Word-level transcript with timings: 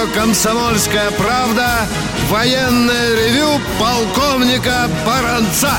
Радио 0.00 0.14
«Комсомольская 0.14 1.10
правда» 1.12 1.86
военное 2.28 3.14
ревю 3.16 3.60
полковника 3.78 4.88
Баранца. 5.06 5.72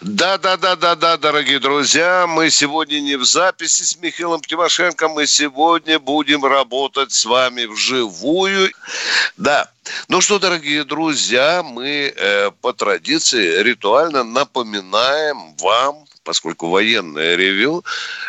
Да-да-да-да-да, 0.00 1.16
дорогие 1.16 1.58
друзья, 1.58 2.26
мы 2.28 2.50
сегодня 2.50 3.00
не 3.00 3.16
в 3.16 3.24
записи 3.24 3.82
с 3.82 3.96
Михаилом 4.00 4.40
Тимошенко, 4.40 5.08
мы 5.08 5.26
сегодня 5.26 5.98
будем 5.98 6.44
работать 6.44 7.12
с 7.12 7.24
вами 7.24 7.64
вживую. 7.64 8.70
Да, 9.36 9.70
ну 10.08 10.20
что, 10.20 10.38
дорогие 10.38 10.84
друзья, 10.84 11.62
мы 11.64 12.12
э, 12.14 12.50
по 12.60 12.72
традиции 12.72 13.62
ритуально 13.62 14.22
напоминаем 14.22 15.56
вам, 15.56 16.04
поскольку 16.28 16.68
военное 16.68 17.36
ревю, 17.36 17.82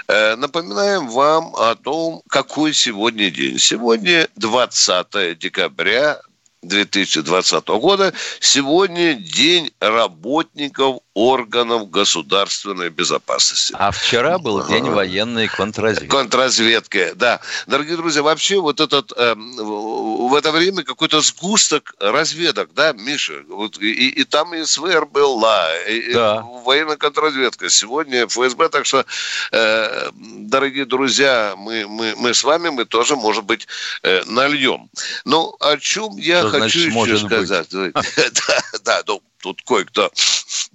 э, 0.07 0.37
напоминаем 0.37 1.09
вам 1.09 1.53
о 1.57 1.75
том, 1.75 2.21
какой 2.29 2.73
сегодня 2.73 3.29
день. 3.29 3.59
Сегодня 3.59 4.29
20 4.37 5.37
декабря 5.37 6.21
2020 6.61 7.67
года. 7.67 8.13
Сегодня 8.39 9.15
день 9.15 9.71
работников 9.81 11.01
органов 11.19 11.89
государственной 11.89 12.89
безопасности. 12.89 13.75
А 13.77 13.91
вчера 13.91 14.39
был 14.39 14.65
день 14.65 14.85
военной 14.85 15.49
контрразведки. 15.49 16.07
Контрразведки, 16.07 17.11
да. 17.15 17.41
Дорогие 17.67 17.97
друзья, 17.97 18.23
вообще 18.23 18.61
вот 18.61 18.79
этот 18.79 19.11
э, 19.17 19.35
в 19.35 20.33
это 20.33 20.53
время 20.53 20.83
какой-то 20.83 21.19
сгусток 21.19 21.93
разведок, 21.99 22.69
да, 22.73 22.93
Миша? 22.93 23.43
Вот, 23.49 23.77
и, 23.79 24.09
и 24.09 24.23
там 24.23 24.53
и 24.53 24.63
СВР 24.63 25.07
была, 25.07 25.75
и, 25.89 26.13
да. 26.13 26.37
и 26.37 26.65
военная 26.65 26.95
контрразведка. 26.95 27.69
Сегодня 27.69 28.25
ФСБ, 28.25 28.69
так 28.69 28.85
что, 28.85 29.05
э, 29.51 30.11
дорогие 30.13 30.85
друзья, 30.85 31.53
мы, 31.57 31.85
мы, 31.85 32.13
мы 32.15 32.33
с 32.33 32.45
вами, 32.45 32.69
мы 32.69 32.85
тоже, 32.85 33.17
может 33.17 33.43
быть, 33.43 33.67
э, 34.03 34.23
нальем. 34.25 34.89
Ну, 35.25 35.53
о 35.59 35.77
чем 35.77 36.15
я 36.15 36.47
Что 36.47 36.61
хочу 36.61 36.91
значит, 36.91 37.07
еще 37.07 37.17
сказать. 37.17 37.69
да, 37.71 38.61
да, 38.85 39.01
ну, 39.05 39.21
тут 39.41 39.61
кое-кто 39.63 40.11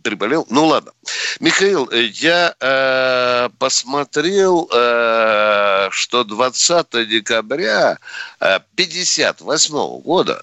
приболел. 0.02 0.46
Ну 0.50 0.66
ладно. 0.66 0.92
Михаил, 1.40 1.90
я 1.90 2.54
э, 2.60 3.48
посмотрел, 3.58 4.68
э, 4.72 5.88
что 5.90 6.24
20 6.24 7.08
декабря 7.08 7.98
э, 8.40 8.60
58 8.76 10.00
года 10.02 10.42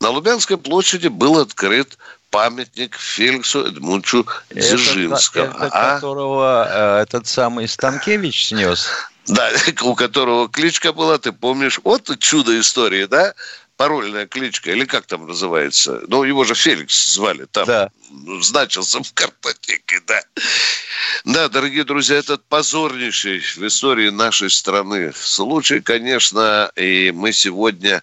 на 0.00 0.10
Лубянской 0.10 0.56
площади 0.56 1.08
был 1.08 1.38
открыт 1.38 1.98
памятник 2.30 2.94
Феликсу 2.96 3.66
Эдмунчу 3.66 4.26
Дзержинскому. 4.50 5.46
Это, 5.46 5.64
это 5.64 5.70
а? 5.72 5.94
которого 5.94 6.68
э, 6.68 7.02
этот 7.02 7.26
самый 7.26 7.66
Станкевич 7.68 8.48
снес. 8.48 8.88
Да, 9.26 9.50
у 9.82 9.94
которого 9.94 10.48
кличка 10.48 10.92
была, 10.92 11.18
ты 11.18 11.32
помнишь, 11.32 11.80
вот 11.84 12.10
чудо 12.18 12.58
истории, 12.58 13.06
да? 13.06 13.34
Парольная 13.78 14.26
кличка, 14.26 14.72
или 14.72 14.84
как 14.84 15.06
там 15.06 15.26
называется? 15.26 16.02
Ну, 16.08 16.24
его 16.24 16.44
же 16.44 16.54
Феликс 16.54 17.14
звали, 17.14 17.46
там 17.46 17.64
да. 17.64 17.90
значился 18.40 19.02
в 19.02 19.14
картотеке, 19.14 20.00
да. 20.06 20.20
Да, 21.24 21.48
дорогие 21.48 21.84
друзья, 21.84 22.16
этот 22.16 22.44
позорнейший 22.44 23.38
в 23.38 23.64
истории 23.64 24.10
нашей 24.10 24.50
страны 24.50 25.12
случай, 25.14 25.80
конечно, 25.80 26.72
и 26.74 27.12
мы 27.14 27.32
сегодня 27.32 28.02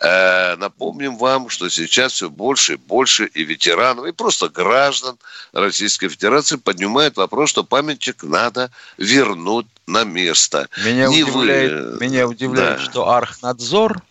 э, 0.00 0.56
напомним 0.56 1.18
вам, 1.18 1.50
что 1.50 1.68
сейчас 1.68 2.14
все 2.14 2.30
больше 2.30 2.74
и 2.74 2.76
больше 2.76 3.26
и 3.26 3.44
ветеранов, 3.44 4.06
и 4.06 4.12
просто 4.12 4.48
граждан 4.48 5.18
Российской 5.52 6.08
Федерации 6.08 6.56
поднимают 6.56 7.18
вопрос, 7.18 7.50
что 7.50 7.62
памятник 7.62 8.22
надо 8.22 8.70
вернуть 8.96 9.66
на 9.86 10.04
место. 10.04 10.66
Меня 10.82 11.08
Не 11.08 11.24
удивляет, 11.24 11.72
вы... 11.72 12.06
меня 12.06 12.26
удивляет 12.26 12.78
да. 12.78 12.84
что 12.84 13.10
Архнадзор 13.10 14.02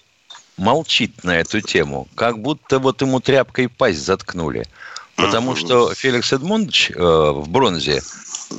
молчит 0.60 1.24
на 1.24 1.40
эту 1.40 1.62
тему, 1.62 2.08
как 2.16 2.40
будто 2.40 2.80
вот 2.80 3.02
ему 3.02 3.20
тряпкой 3.20 3.70
пасть 3.70 4.06
заткнули. 4.06 4.68
Потому 5.16 5.56
что 5.56 5.94
Феликс 5.94 6.32
Эдмундович 6.32 6.92
э, 6.92 7.02
в 7.02 7.50
бронзе 7.50 8.02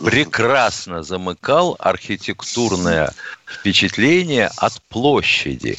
прекрасно 0.05 1.03
замыкал 1.03 1.77
архитектурное 1.78 3.12
впечатление 3.47 4.50
от 4.56 4.81
площади. 4.89 5.77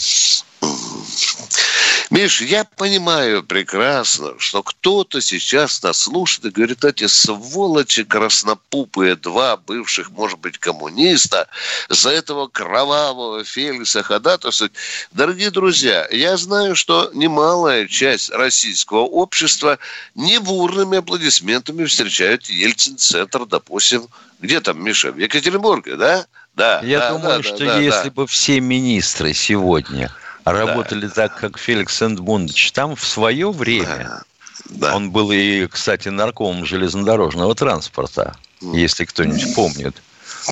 Миш, 2.12 2.42
я 2.42 2.66
понимаю 2.66 3.42
прекрасно, 3.42 4.34
что 4.38 4.64
кто-то 4.64 5.22
сейчас 5.22 5.82
нас 5.82 5.98
слушает 5.98 6.44
и 6.44 6.50
говорит, 6.50 6.84
эти 6.84 7.08
сволочи 7.08 8.04
краснопупые, 8.04 9.16
два 9.16 9.56
бывших, 9.56 10.12
может 10.12 10.38
быть, 10.40 10.58
коммуниста, 10.58 11.48
за 11.88 12.10
этого 12.10 12.50
кровавого 12.50 13.46
Феликса 13.46 14.04
ходатайствуют. 14.04 14.74
Дорогие 15.14 15.52
друзья, 15.52 16.06
я 16.12 16.36
знаю, 16.36 16.76
что 16.76 17.10
немалая 17.14 17.88
часть 17.88 18.30
российского 18.32 19.04
общества 19.04 19.80
не 20.14 20.38
бурными 20.40 20.98
аплодисментами 20.98 21.86
встречают 21.86 22.50
Ельцин-центр, 22.50 23.46
допустим, 23.46 24.10
где 24.42 24.60
там, 24.60 24.84
Миша, 24.84 25.14
в 25.14 25.18
Екатеринбурге, 25.18 25.96
да? 25.96 26.26
Да, 26.56 26.82
Я 26.84 27.00
да, 27.00 27.12
думаю, 27.14 27.38
да, 27.38 27.44
что 27.44 27.58
да, 27.60 27.80
если 27.80 28.10
да. 28.10 28.12
бы 28.12 28.28
все 28.28 28.60
министры 28.60 29.34
сегодня 29.34 30.14
работали 30.44 31.08
да. 31.08 31.14
так, 31.14 31.38
как 31.38 31.58
Феликс 31.58 31.98
Сент-Бундович. 31.98 32.72
Там 32.72 32.96
в 32.96 33.06
свое 33.06 33.52
время 33.52 34.24
да. 34.70 34.96
он 34.96 35.12
был 35.12 35.32
и, 35.32 35.68
кстати, 35.68 36.10
наркомом 36.10 36.66
железнодорожного 36.66 37.56
транспорта, 37.56 38.36
mm. 38.62 38.78
если 38.78 39.06
кто-нибудь 39.06 39.56
помнит, 39.56 40.02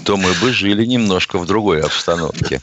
то 0.04 0.18
мы 0.18 0.34
бы 0.34 0.52
жили 0.52 0.86
немножко 0.86 1.38
в 1.38 1.46
другой 1.46 1.82
обстановке. 1.82 2.62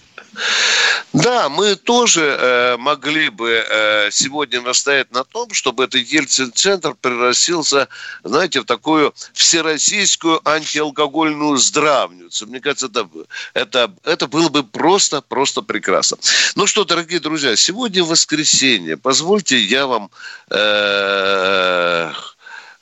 Да, 1.13 1.49
мы 1.49 1.77
тоже 1.77 2.37
э, 2.39 2.77
могли 2.77 3.31
бы 3.31 3.51
э, 3.51 4.11
сегодня 4.11 4.61
настоять 4.61 5.11
на 5.13 5.25
том, 5.25 5.53
чтобы 5.53 5.85
этот 5.85 6.01
Ельцин-центр 6.03 6.95
превратился, 7.01 7.89
знаете, 8.23 8.61
в 8.61 8.65
такую 8.65 9.15
всероссийскую 9.33 10.41
антиалкогольную 10.47 11.57
здравницу. 11.57 12.47
Мне 12.47 12.61
кажется, 12.61 12.87
это, 12.87 13.09
это, 13.55 13.93
это 14.05 14.27
было 14.27 14.49
бы 14.49 14.63
просто, 14.63 15.23
просто 15.23 15.63
прекрасно. 15.63 16.19
Ну 16.55 16.67
что, 16.67 16.85
дорогие 16.85 17.21
друзья, 17.21 17.57
сегодня 17.57 18.05
воскресенье. 18.05 18.97
Позвольте 18.97 19.59
я 19.59 19.87
вам... 19.87 20.11
Э, 20.51 22.13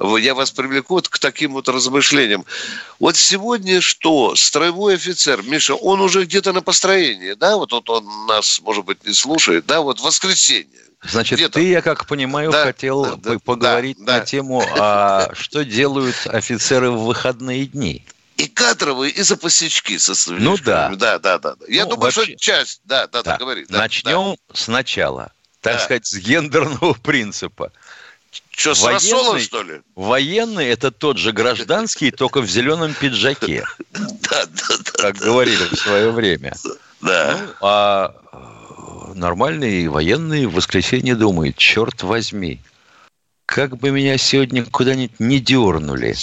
я 0.00 0.34
вас 0.34 0.50
привлеку 0.50 0.94
вот 0.94 1.08
к 1.08 1.18
таким 1.18 1.52
вот 1.52 1.68
размышлениям. 1.68 2.44
Вот 2.98 3.16
сегодня 3.16 3.80
что? 3.80 4.34
Строевой 4.34 4.94
офицер, 4.94 5.42
Миша, 5.42 5.74
он 5.74 6.00
уже 6.00 6.24
где-то 6.24 6.52
на 6.52 6.62
построении, 6.62 7.34
да? 7.34 7.56
Вот, 7.56 7.72
вот 7.72 7.88
он 7.90 8.26
нас, 8.26 8.60
может 8.60 8.84
быть, 8.84 9.04
не 9.06 9.12
слушает, 9.12 9.66
да? 9.66 9.80
Вот 9.80 10.00
воскресенье. 10.00 10.84
Значит, 11.06 11.38
Где-то. 11.38 11.54
ты, 11.54 11.68
я 11.68 11.82
как 11.82 12.06
понимаю, 12.06 12.50
да, 12.50 12.64
хотел 12.64 13.16
да, 13.16 13.38
поговорить 13.38 13.98
да, 13.98 14.14
на 14.14 14.18
да. 14.20 14.24
тему, 14.24 14.64
а 14.78 15.28
что 15.34 15.64
делают 15.64 16.16
офицеры 16.26 16.90
в 16.90 17.04
выходные 17.04 17.66
дни? 17.66 18.04
И 18.36 18.48
кадровые, 18.48 19.12
и 19.12 19.22
запасечки 19.22 19.96
со. 19.98 20.14
Ну 20.32 20.56
да. 20.56 20.90
Да, 20.96 21.18
да, 21.18 21.38
да. 21.38 21.56
Я 21.68 21.84
ну, 21.84 21.90
думаю, 21.90 22.04
вообще... 22.04 22.24
что 22.24 22.36
часть, 22.36 22.80
да, 22.84 23.06
да, 23.06 23.22
да, 23.22 23.32
да 23.32 23.38
говори. 23.38 23.66
Да, 23.68 23.78
Начнем 23.78 24.36
да. 24.48 24.54
сначала, 24.54 25.30
так 25.60 25.74
да. 25.74 25.80
сказать, 25.80 26.06
с 26.06 26.16
гендерного 26.16 26.94
принципа. 27.02 27.70
Что, 28.50 28.74
с 28.74 28.82
военный, 28.82 28.94
рассолом, 28.94 29.40
что 29.40 29.62
ли? 29.62 29.80
Военный– 29.94 30.66
это 30.68 30.90
тот 30.90 31.18
же 31.18 31.32
гражданский, 31.32 32.10
только 32.10 32.40
в 32.40 32.46
зеленом 32.46 32.94
пиджаке. 32.94 33.64
Да, 33.92 34.46
да, 34.46 34.76
да. 34.78 35.02
Как 35.02 35.16
говорили 35.16 35.64
в 35.70 35.76
свое 35.76 36.10
время. 36.10 36.54
Да. 37.00 37.38
Ну, 37.38 37.52
а 37.60 38.14
нормальные 39.14 39.88
военные 39.88 40.48
в 40.48 40.54
воскресенье 40.54 41.14
думают, 41.14 41.56
черт 41.56 42.02
возьми, 42.02 42.60
как 43.46 43.76
бы 43.76 43.90
меня 43.90 44.16
сегодня 44.16 44.64
куда-нибудь 44.64 45.20
не 45.20 45.38
дернули. 45.38 46.16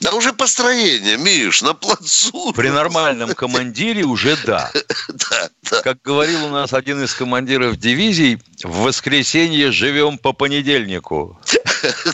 Да 0.00 0.12
уже 0.12 0.32
построение, 0.32 1.16
Миш, 1.18 1.62
на 1.62 1.74
плацу. 1.74 2.52
При 2.54 2.68
нормальном 2.68 3.34
командире 3.34 4.04
уже 4.04 4.36
да. 4.44 4.72
да, 5.08 5.50
да. 5.70 5.82
Как 5.82 6.00
говорил 6.02 6.46
у 6.46 6.48
нас 6.48 6.72
один 6.72 7.02
из 7.04 7.14
командиров 7.14 7.76
дивизий, 7.76 8.40
в 8.64 8.82
воскресенье 8.82 9.70
живем 9.70 10.18
по 10.18 10.32
понедельнику. 10.32 11.38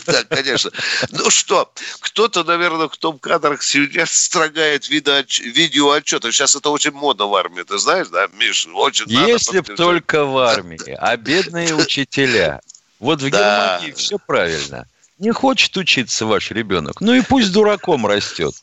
Да, 0.07 0.23
конечно. 0.23 0.71
Ну 1.11 1.29
что, 1.29 1.71
кто-то, 1.99 2.43
наверное, 2.43 2.87
в 2.87 2.97
том 2.97 3.19
кадрах 3.19 3.61
сейчас 3.61 4.11
строгает 4.11 4.89
видеоотчеты. 4.89 6.31
Сейчас 6.31 6.55
это 6.55 6.71
очень 6.71 6.91
модно 6.91 7.27
в 7.27 7.35
армии, 7.35 7.61
ты 7.61 7.77
знаешь, 7.77 8.07
да, 8.07 8.27
Миш? 8.33 8.67
Очень 8.73 9.05
Если 9.07 9.59
б 9.59 9.75
только 9.75 10.25
в 10.25 10.37
армии, 10.39 10.97
а 10.99 11.15
бедные 11.17 11.75
учителя. 11.75 12.61
Вот 12.99 13.21
в 13.21 13.29
да. 13.29 13.77
Германии 13.79 13.93
все 13.93 14.17
правильно. 14.19 14.85
не 15.17 15.31
хочет 15.31 15.75
учиться 15.77 16.25
ваш 16.25 16.51
ребенок, 16.51 17.01
ну 17.01 17.13
и 17.13 17.21
пусть 17.21 17.51
дураком 17.51 18.05
растет. 18.05 18.55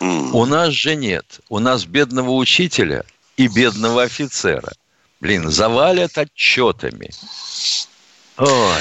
У 0.00 0.46
нас 0.46 0.72
же 0.72 0.94
нет. 0.96 1.40
У 1.48 1.58
нас 1.58 1.84
бедного 1.84 2.30
учителя 2.30 3.04
и 3.36 3.48
бедного 3.48 4.04
офицера. 4.04 4.72
Блин, 5.20 5.50
завалят 5.50 6.16
отчетами. 6.16 7.10
Ой. 8.38 8.80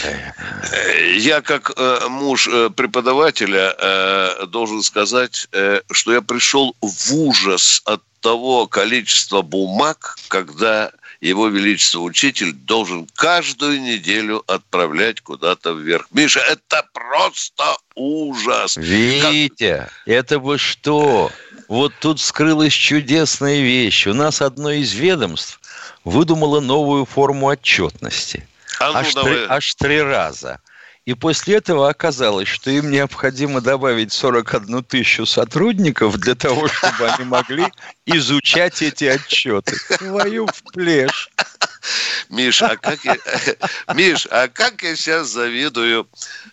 Я 1.17 1.41
как 1.41 1.73
э, 1.75 2.07
муж 2.07 2.47
э, 2.47 2.69
преподавателя 2.69 3.75
э, 3.77 4.45
должен 4.45 4.81
сказать, 4.81 5.49
э, 5.51 5.81
что 5.91 6.13
я 6.13 6.21
пришел 6.21 6.73
в 6.81 7.13
ужас 7.13 7.81
от 7.83 8.01
того 8.21 8.67
количества 8.67 9.41
бумаг, 9.41 10.15
когда 10.29 10.91
его 11.21 11.47
величество 11.47 11.99
учитель 11.99 12.53
должен 12.53 13.07
каждую 13.15 13.81
неделю 13.81 14.43
отправлять 14.47 15.21
куда-то 15.21 15.71
вверх. 15.71 16.07
Миша, 16.11 16.39
это 16.39 16.85
просто 16.93 17.63
ужас. 17.95 18.77
Витя, 18.77 19.79
как... 19.79 19.91
это 20.05 20.39
вы 20.39 20.57
что? 20.57 21.31
Вот 21.67 21.93
тут 21.99 22.19
скрылась 22.19 22.73
чудесная 22.73 23.61
вещь. 23.61 24.07
У 24.07 24.13
нас 24.13 24.41
одно 24.41 24.71
из 24.71 24.93
ведомств 24.93 25.59
выдумало 26.03 26.61
новую 26.61 27.05
форму 27.05 27.47
отчетности. 27.47 28.47
А 28.79 28.91
ну, 28.91 28.97
аж, 28.99 29.13
три, 29.13 29.45
аж 29.49 29.75
три 29.75 30.01
раза. 30.01 30.59
И 31.09 31.15
после 31.15 31.55
этого 31.55 31.89
оказалось, 31.89 32.47
что 32.47 32.69
им 32.69 32.91
необходимо 32.91 33.61
добавить 33.61 34.13
41 34.13 34.83
тысячу 34.83 35.25
сотрудников 35.25 36.19
для 36.19 36.35
того, 36.35 36.67
чтобы 36.67 37.09
они 37.09 37.25
могли 37.25 37.65
изучать 38.05 38.83
эти 38.83 39.05
отчеты. 39.05 39.75
Твою 39.97 40.45
в 40.45 40.61
плешь. 40.71 41.31
Миш, 42.29 42.61
а 42.61 42.77
как 42.77 43.03
я, 43.05 43.17
Миш, 43.95 44.27
а 44.29 44.49
как 44.49 44.83
я 44.83 44.95
сейчас 44.95 45.29
завидую 45.29 46.07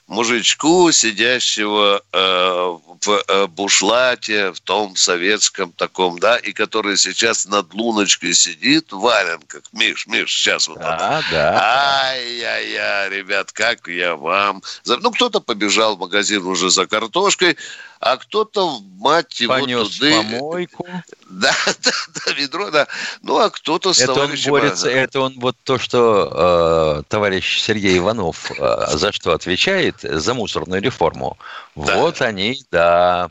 мужичку, 0.06 0.92
сидящего 0.92 2.02
э, 2.12 2.76
в 3.04 3.24
э, 3.26 3.46
бушлате, 3.48 4.52
в 4.52 4.60
том 4.60 4.96
советском 4.96 5.72
таком, 5.72 6.18
да, 6.18 6.36
и 6.36 6.52
который 6.52 6.96
сейчас 6.96 7.46
над 7.46 7.74
луночкой 7.74 8.34
сидит 8.34 8.92
в 8.92 9.00
валенках. 9.00 9.62
Миш, 9.72 10.06
Миш, 10.06 10.32
сейчас 10.32 10.68
вот 10.68 10.78
да, 10.78 11.20
это. 11.20 11.30
Да. 11.30 12.02
Ай-яй-яй, 12.04 13.10
ребят, 13.10 13.52
как 13.52 13.88
я 13.88 14.16
вам. 14.16 14.62
Ну, 14.84 15.10
кто-то 15.10 15.40
побежал 15.40 15.96
в 15.96 16.00
магазин 16.00 16.46
уже 16.46 16.70
за 16.70 16.86
картошкой, 16.86 17.56
а 18.00 18.16
кто-то, 18.16 18.80
мать 18.98 19.40
его, 19.40 19.54
Понес 19.54 19.98
туда... 19.98 20.22
помойку. 20.22 20.86
Да, 21.28 21.52
да, 21.82 21.90
да, 22.14 22.32
ведро, 22.34 22.70
да. 22.70 22.86
Ну, 23.20 23.38
а 23.38 23.50
кто-то 23.50 23.92
с 23.92 23.98
это 23.98 24.14
товарищем... 24.14 24.52
Он 24.52 24.60
борется, 24.60 24.88
это 24.88 25.20
он 25.20 25.34
вот 25.40 25.56
то, 25.64 25.76
что 25.76 27.00
э, 27.00 27.02
товарищ 27.08 27.60
Сергей 27.60 27.98
Иванов 27.98 28.52
э, 28.52 28.96
за 28.96 29.10
что 29.10 29.32
отвечает, 29.32 29.95
за 30.02 30.34
мусорную 30.34 30.82
реформу. 30.82 31.38
Да. 31.74 31.96
Вот 31.96 32.20
они, 32.22 32.60
да, 32.70 33.30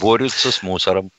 борются 0.00 0.52
с 0.52 0.62
мусором. 0.62 1.10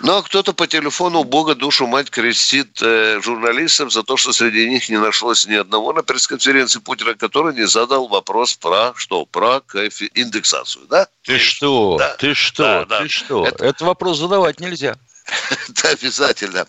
Ну, 0.00 0.16
а 0.16 0.22
кто-то 0.22 0.52
по 0.52 0.66
телефону 0.66 1.22
Бога 1.22 1.54
душу 1.54 1.86
мать 1.86 2.10
крестит 2.10 2.80
э, 2.82 3.20
журналистов 3.22 3.92
за 3.92 4.02
то, 4.02 4.16
что 4.16 4.32
среди 4.32 4.68
них 4.68 4.88
не 4.88 4.98
нашлось 4.98 5.46
ни 5.46 5.54
одного 5.54 5.92
на 5.92 6.02
пресс-конференции 6.02 6.80
Путина, 6.80 7.14
который 7.14 7.54
не 7.54 7.66
задал 7.66 8.08
вопрос 8.08 8.54
про 8.54 8.92
что? 8.96 9.24
Про 9.26 9.60
коэфи... 9.60 10.10
индексацию, 10.14 10.86
да? 10.88 11.06
Ты 11.22 11.38
что? 11.38 11.96
Да. 11.98 12.16
Ты 12.16 12.34
что? 12.34 12.62
Да, 12.62 12.84
да. 12.84 13.02
Ты 13.02 13.08
что? 13.08 13.46
Это... 13.46 13.64
Этот 13.64 13.82
вопрос 13.82 14.18
задавать 14.18 14.60
нельзя. 14.60 14.96
Да, 15.82 15.90
обязательно. 15.90 16.66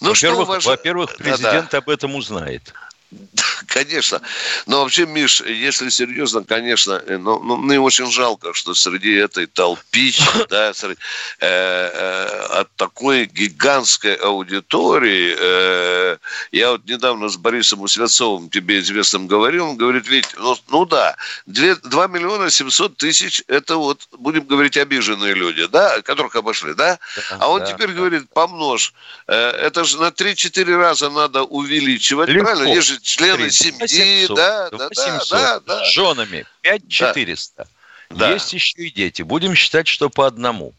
Ну, 0.00 0.10
во-первых, 0.10 0.48
ваш... 0.48 0.64
во-первых, 0.64 1.14
президент 1.16 1.66
да, 1.66 1.68
да. 1.70 1.78
об 1.78 1.90
этом 1.90 2.14
узнает. 2.14 2.72
Конечно. 3.66 4.20
Но 4.66 4.82
вообще, 4.82 5.06
Миш, 5.06 5.40
если 5.40 5.88
серьезно, 5.88 6.44
конечно, 6.44 7.02
э, 7.06 7.16
ну, 7.16 7.38
ну 7.42 7.56
мне 7.56 7.80
очень 7.80 8.10
жалко, 8.10 8.54
что 8.54 8.74
среди 8.74 9.14
этой 9.14 9.46
толпищи, 9.46 10.24
да, 10.50 10.74
среди, 10.74 10.96
э, 11.40 11.46
э, 11.46 12.60
от 12.60 12.74
такой 12.76 13.26
гигантской 13.26 14.14
аудитории, 14.14 15.34
э, 15.38 16.16
я 16.52 16.72
вот 16.72 16.84
недавно 16.86 17.28
с 17.28 17.36
Борисом 17.36 17.80
Усвятцовым, 17.82 18.50
тебе 18.50 18.80
известным, 18.80 19.26
говорил, 19.26 19.70
он 19.70 19.76
говорит, 19.76 20.08
ведь, 20.08 20.28
ну, 20.38 20.56
ну 20.68 20.84
да, 20.84 21.16
2, 21.46 21.76
2 21.76 22.06
миллиона 22.08 22.50
700 22.50 22.96
тысяч, 22.96 23.42
это 23.48 23.76
вот, 23.76 24.08
будем 24.18 24.44
говорить, 24.44 24.76
обиженные 24.76 25.34
люди, 25.34 25.66
да, 25.66 26.02
которых 26.02 26.36
обошли, 26.36 26.74
да? 26.74 26.98
а 27.38 27.48
он 27.50 27.60
да, 27.60 27.66
теперь 27.66 27.88
да. 27.88 27.94
говорит, 27.94 28.28
помножь, 28.32 28.92
э, 29.26 29.34
это 29.34 29.84
же 29.84 29.98
на 29.98 30.08
3-4 30.08 30.76
раза 30.76 31.10
надо 31.10 31.42
увеличивать, 31.42 32.28
Легко. 32.28 32.44
правильно? 32.44 32.74
Есть 32.74 32.88
же 32.88 33.01
члены 33.02 33.50
семьи, 33.50 34.26
800, 34.26 34.36
да, 34.36 34.70
да, 34.70 34.88
800, 34.88 35.30
да, 35.30 35.60
да, 35.60 35.84
С 35.84 35.92
женами 35.92 36.46
5400. 36.62 37.68
Да. 38.10 38.30
Есть 38.32 38.52
еще 38.52 38.82
и 38.82 38.90
дети. 38.90 39.22
Будем 39.22 39.54
считать, 39.54 39.88
что 39.88 40.10
по 40.10 40.26
одному. 40.26 40.74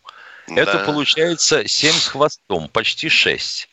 Да. 0.48 0.62
Это 0.62 0.80
получается 0.80 1.68
7 1.68 1.94
с 1.94 2.08
хвостом, 2.08 2.68
почти 2.70 3.10
6. 3.10 3.68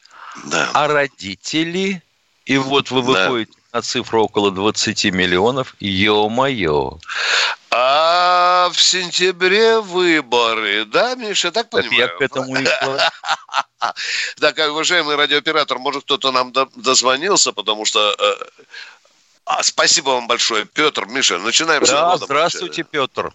Да. 0.44 0.70
А 0.72 0.86
родители, 0.86 2.02
и 2.44 2.56
вот 2.56 2.90
вы 2.90 3.02
выходите 3.02 3.52
да. 3.72 3.78
на 3.78 3.82
цифру 3.82 4.24
около 4.24 4.50
20 4.50 5.04
миллионов, 5.06 5.74
ё-моё. 5.80 6.98
А 7.72 8.68
в 8.72 8.80
сентябре 8.80 9.80
выборы, 9.80 10.84
да, 10.86 11.14
Миша, 11.14 11.52
так 11.52 11.70
понимаю? 11.70 11.98
Я 11.98 12.08
к 12.08 12.20
этому 12.20 12.56
и 12.56 12.64
Так, 14.40 14.58
уважаемый 14.70 15.16
радиооператор, 15.16 15.78
может, 15.78 16.04
кто-то 16.04 16.32
нам 16.32 16.52
дозвонился, 16.76 17.52
потому 17.52 17.84
что 17.84 18.14
э, 18.18 18.64
а, 19.46 19.62
спасибо 19.62 20.10
вам 20.10 20.28
большое, 20.28 20.64
Петр, 20.64 21.06
Миша, 21.06 21.38
начинаем. 21.38 21.82
Да, 21.84 22.16
здравствуйте, 22.16 22.84
Петр. 22.84 23.32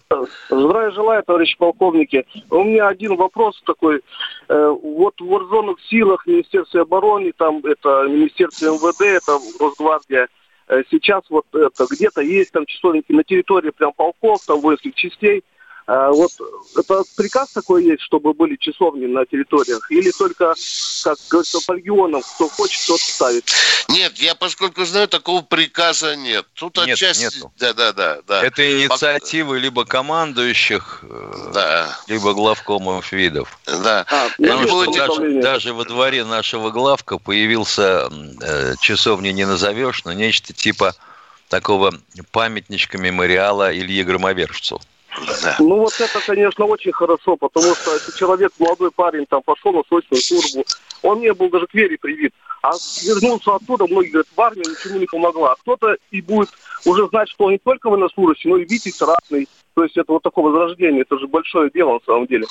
Здравия 0.48 0.90
желаю, 0.92 1.22
товарищ 1.22 1.56
полковники. 1.58 2.24
У 2.50 2.64
меня 2.64 2.88
один 2.88 3.16
вопрос 3.16 3.60
такой. 3.66 4.00
Э, 4.48 4.74
вот 4.82 5.20
в 5.20 5.26
вооруженных 5.26 5.78
силах, 5.88 6.26
Министерстве 6.26 6.82
обороны, 6.82 7.32
там 7.36 7.58
это 7.64 8.04
Министерство 8.08 8.66
МВД, 8.66 9.02
это 9.02 9.38
Росгвардия, 9.60 10.28
э, 10.68 10.82
сейчас 10.90 11.24
вот 11.28 11.46
это 11.52 11.86
где-то 11.90 12.22
есть 12.22 12.52
там 12.52 12.66
часовники 12.66 13.12
на 13.12 13.24
территории 13.24 13.70
прям 13.70 13.92
полков, 13.92 14.44
там 14.46 14.60
воинских 14.60 14.94
частей– 14.94 15.44
вот 15.86 16.32
это 16.76 17.02
приказ 17.16 17.50
такой 17.50 17.84
есть, 17.84 18.02
чтобы 18.02 18.34
были 18.34 18.56
часовни 18.56 19.06
на 19.06 19.24
территориях? 19.24 19.88
Или 19.90 20.10
только, 20.10 20.54
как 21.04 21.18
говорится, 21.30 21.58
по 21.64 21.72
регионам, 21.72 22.22
кто 22.22 22.48
хочет, 22.48 22.84
тот 22.86 23.00
ставит? 23.00 23.44
Нет, 23.88 24.18
я 24.18 24.34
поскольку 24.34 24.84
знаю, 24.84 25.06
такого 25.06 25.42
приказа 25.42 26.16
нет. 26.16 26.44
Тут 26.54 26.76
нет, 26.78 26.94
отчасти... 26.94 27.24
Нету. 27.24 27.52
Да, 27.58 27.72
да, 27.72 27.92
да, 27.92 28.18
да. 28.26 28.44
Это 28.44 28.68
инициативы 28.68 29.60
либо 29.60 29.84
командующих, 29.84 31.04
э, 31.04 31.50
да. 31.54 31.98
либо 32.08 32.34
главкомов 32.34 33.12
видов. 33.12 33.56
Да. 33.66 34.04
А, 34.10 34.28
Потому 34.36 34.66
что 34.66 34.92
даже, 34.92 35.40
даже 35.40 35.72
во 35.72 35.84
дворе 35.84 36.24
нашего 36.24 36.70
главка 36.70 37.18
появился 37.18 38.10
э, 38.42 38.74
часовни 38.80 39.28
не 39.28 39.46
назовешь, 39.46 40.04
но 40.04 40.12
нечто 40.12 40.52
типа 40.52 40.94
такого 41.48 41.94
памятничка 42.32 42.98
мемориала 42.98 43.72
Ильи 43.72 44.02
Громовержцу. 44.02 44.80
Да. 45.42 45.56
Ну 45.58 45.76
вот 45.76 46.00
это, 46.00 46.20
конечно, 46.26 46.64
очень 46.64 46.92
хорошо, 46.92 47.36
потому 47.36 47.74
что 47.74 47.94
если 47.94 48.12
человек, 48.12 48.52
молодой 48.58 48.90
парень, 48.90 49.26
там 49.26 49.42
пошел 49.42 49.72
на 49.72 49.82
срочную 49.88 50.22
службу, 50.22 50.64
он 51.02 51.20
не 51.20 51.32
был 51.32 51.48
даже 51.48 51.66
к 51.66 51.74
вере 51.74 51.96
привит, 51.98 52.32
а 52.62 52.72
вернулся 53.04 53.54
оттуда, 53.54 53.86
многие 53.86 54.10
говорят, 54.10 54.26
в 54.34 54.40
армию 54.40 54.70
ничему 54.70 54.98
не 54.98 55.06
помогла. 55.06 55.52
А 55.52 55.56
кто-то 55.56 55.96
и 56.10 56.20
будет 56.20 56.50
уже 56.84 57.06
знать, 57.08 57.28
что 57.28 57.44
он 57.44 57.52
не 57.52 57.58
только 57.58 57.88
военнослужащий, 57.88 58.50
но 58.50 58.56
и 58.56 58.64
витязь 58.64 59.00
разный. 59.00 59.48
То 59.74 59.84
есть 59.84 59.96
это 59.96 60.12
вот 60.12 60.22
такое 60.22 60.46
возрождение, 60.46 61.02
это 61.02 61.18
же 61.18 61.26
большое 61.26 61.70
дело 61.70 61.94
на 61.94 62.00
самом 62.04 62.26
деле. 62.26 62.46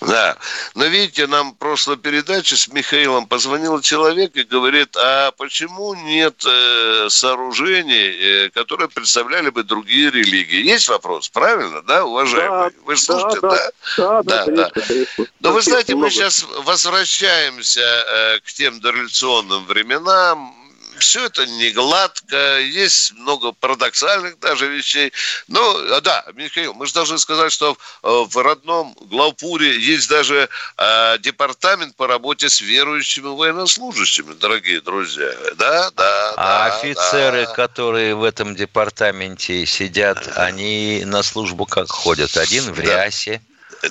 Да. 0.00 0.36
Но 0.74 0.86
видите, 0.86 1.26
нам 1.26 1.52
в 1.52 1.56
прошлой 1.56 1.96
передаче 1.96 2.56
с 2.56 2.68
Михаилом 2.68 3.26
позвонил 3.26 3.80
человек 3.80 4.34
и 4.34 4.44
говорит, 4.44 4.96
а 4.96 5.30
почему 5.32 5.94
нет 5.94 6.42
э, 6.46 7.08
сооружений, 7.10 8.46
э, 8.46 8.50
которые 8.50 8.88
представляли 8.88 9.50
бы 9.50 9.62
другие 9.62 10.10
религии? 10.10 10.62
Есть 10.62 10.88
вопрос, 10.88 11.28
правильно, 11.28 11.82
да, 11.82 12.04
уважаемый? 12.04 12.70
Да, 12.70 12.76
вы 12.84 12.96
слушаете, 12.96 13.40
да? 13.42 13.70
Да, 13.96 14.22
да, 14.22 14.22
да. 14.22 14.46
да, 14.46 14.70
да. 14.74 14.80
Конечно, 14.80 15.26
Но 15.40 15.52
вы 15.52 15.62
знаете, 15.62 15.94
мы 15.94 16.10
сейчас 16.10 16.46
возвращаемся 16.64 17.80
э, 17.80 18.40
к 18.40 18.52
тем 18.52 18.80
дореволюционным 18.80 19.66
временам, 19.66 20.59
все 21.00 21.26
это 21.26 21.46
не 21.46 21.70
гладко, 21.70 22.60
есть 22.60 23.12
много 23.12 23.52
парадоксальных 23.52 24.38
даже 24.38 24.68
вещей. 24.68 25.12
А, 25.52 26.00
да, 26.00 26.24
Михаил, 26.34 26.74
мы 26.74 26.86
же 26.86 26.94
должны 26.94 27.18
сказать, 27.18 27.52
что 27.52 27.76
э, 28.02 28.08
в 28.08 28.36
родном 28.36 28.96
Главпуре 29.00 29.78
есть 29.78 30.08
даже 30.08 30.48
э, 30.76 31.18
департамент 31.18 31.96
по 31.96 32.06
работе 32.06 32.48
с 32.48 32.60
верующими 32.60 33.28
военнослужащими, 33.28 34.34
дорогие 34.34 34.80
друзья. 34.80 35.30
Да, 35.56 35.90
да, 35.90 36.34
а 36.36 36.68
да, 36.68 36.76
офицеры, 36.76 37.46
да. 37.46 37.52
которые 37.54 38.14
в 38.14 38.24
этом 38.24 38.54
департаменте 38.54 39.66
сидят, 39.66 40.28
они 40.36 41.02
на 41.04 41.22
службу 41.22 41.66
как 41.66 41.90
ходят? 41.90 42.36
Один 42.36 42.72
в 42.72 42.80
рясе, 42.80 43.40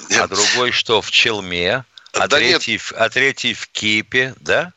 да. 0.10 0.24
а 0.24 0.28
другой 0.28 0.72
что, 0.72 1.02
в 1.02 1.12
челме? 1.12 1.86
А, 2.14 2.28
да 2.28 2.38
третий, 2.38 2.74
нет. 2.74 2.94
а 2.96 3.10
третий 3.10 3.54
в 3.54 3.68
кипе, 3.68 4.34
да? 4.40 4.74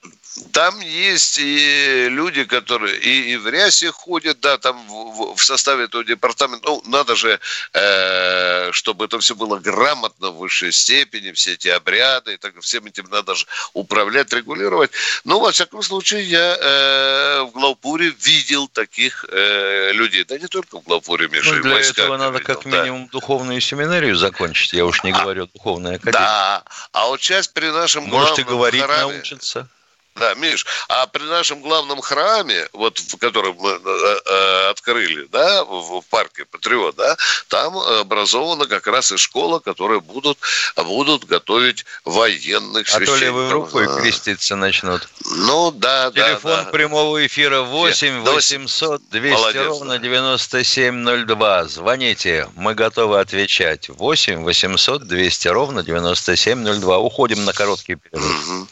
Там 0.53 0.81
есть 0.81 1.39
и 1.39 2.09
люди, 2.09 2.45
которые 2.45 2.99
и, 2.99 3.33
и 3.33 3.37
в 3.37 3.49
рясе 3.49 3.93
ходят, 3.93 4.41
да, 4.41 4.57
там 4.57 4.77
в, 4.89 5.37
в 5.37 5.45
составе 5.45 5.85
этого 5.85 6.05
департамента. 6.05 6.67
Ну, 6.67 6.83
надо 6.87 7.17
же, 7.17 7.39
э, 7.75 8.73
чтобы 8.73 9.05
это 9.05 9.19
все 9.19 9.35
было 9.35 9.59
грамотно 9.59 10.31
в 10.31 10.39
высшей 10.39 10.73
степени, 10.73 11.33
все 11.33 11.53
эти 11.53 11.69
обряды, 11.69 12.35
и 12.35 12.37
так, 12.39 12.59
всем 12.61 12.87
этим 12.87 13.09
надо 13.11 13.35
же 13.35 13.47
управлять, 13.75 14.33
регулировать. 14.33 14.91
Но, 15.25 15.39
во 15.39 15.53
всяком 15.53 15.83
случае, 15.83 16.25
я 16.25 16.57
э, 16.59 17.43
в 17.43 17.51
Главпуре 17.51 18.15
видел 18.19 18.69
таких 18.69 19.27
э, 19.29 19.93
людей. 19.93 20.25
Да 20.25 20.39
не 20.39 20.47
только 20.47 20.81
в 20.81 20.85
Главпуре, 20.85 21.29
Миша, 21.29 21.53
ну, 21.55 21.63
для 21.63 21.81
этого 21.81 22.17
надо 22.17 22.39
видел, 22.39 22.55
как 22.55 22.65
минимум 22.65 23.05
да. 23.05 23.11
духовную 23.13 23.61
семинарию 23.61 24.17
закончить, 24.17 24.73
я 24.73 24.87
уж 24.87 25.03
не 25.05 25.13
а, 25.13 25.21
говорю 25.21 25.47
духовная 25.47 25.97
академия. 25.97 26.13
Да, 26.13 26.65
а 26.93 27.09
вот 27.09 27.21
сейчас 27.21 27.49
при 27.49 27.67
нашем 27.67 28.05
Можете 28.05 28.45
говорить, 28.45 28.83
храме, 28.83 29.15
научиться. 29.15 29.69
Да, 30.15 30.35
Миш, 30.35 30.67
а 30.89 31.07
при 31.07 31.23
нашем 31.23 31.63
главном 31.63 32.01
храме, 32.03 32.69
вот 32.75 32.99
в 32.99 33.17
котором 33.17 33.57
мы 33.59 33.71
э, 33.71 34.19
э, 34.27 34.71
открыли, 34.71 35.27
да, 35.33 35.65
в, 35.65 36.01
в 36.01 36.05
парке 36.11 36.45
Патриот, 36.45 36.97
да, 36.97 37.17
там 37.49 37.77
образована 37.77 38.67
как 38.67 38.87
раз 38.87 39.11
и 39.13 39.17
школа, 39.17 39.59
которая 39.59 40.01
будут, 40.01 40.39
будут 40.77 41.25
готовить 41.25 41.87
военных 42.05 42.89
священников. 42.89 43.15
А 43.15 43.19
то 43.19 43.25
левой 43.25 43.51
рукой 43.51 43.87
а. 43.87 44.01
креститься 44.01 44.55
начнут. 44.55 45.09
Ну, 45.25 45.71
да, 45.71 46.11
Телефон 46.11 46.43
да. 46.43 46.57
Телефон 46.57 46.73
прямого 46.73 47.27
эфира 47.27 47.63
8 47.63 48.21
800 48.21 49.09
200 49.09 49.35
Молодец, 49.35 49.67
ровно 49.67 49.99
9702. 49.99 51.65
Звоните, 51.65 52.49
мы 52.55 52.75
готовы 52.75 53.19
отвечать. 53.19 53.89
8 53.89 54.45
800 54.45 55.07
200 55.07 55.49
ровно 55.49 55.83
9702. 55.83 56.99
Уходим 56.99 57.45
на 57.45 57.53
короткий 57.53 57.95
перерыв. 57.95 58.69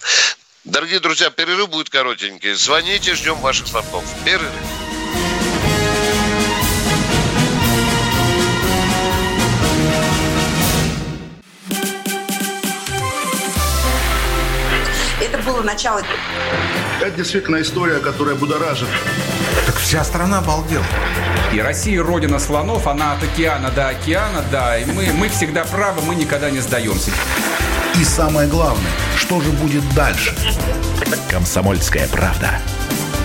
Дорогие 0.65 1.01
друзья, 1.01 1.31
перерыв 1.31 1.71
будет 1.71 1.89
коротенький. 1.89 2.53
Звоните, 2.53 3.15
ждем 3.15 3.37
ваших 3.37 3.67
звонков. 3.67 4.05
Перерыв. 4.27 4.51
Это 15.19 15.39
было 15.39 15.63
начало. 15.63 16.03
Это 17.01 17.11
действительно 17.13 17.63
история, 17.63 18.01
которая 18.01 18.35
будоражит. 18.35 18.89
Так 19.65 19.77
вся 19.77 20.05
страна 20.05 20.41
обалдела. 20.41 20.85
И 21.55 21.61
Россия 21.61 22.03
родина 22.03 22.39
слонов, 22.39 22.87
она 22.87 23.15
от 23.15 23.23
океана 23.23 23.71
до 23.71 23.89
океана, 23.89 24.45
да. 24.53 24.79
И 24.79 24.85
мы, 24.85 25.11
мы 25.15 25.31
всегда 25.31 25.65
правы, 25.65 26.03
мы 26.03 26.15
никогда 26.15 26.51
не 26.51 26.61
сдаемся. 26.61 27.13
И 27.99 28.05
самое 28.05 28.49
главное, 28.49 28.91
что 29.17 29.41
же 29.41 29.51
будет 29.51 29.83
дальше? 29.95 30.35
Комсомольская 31.29 32.09
правда. 32.09 32.59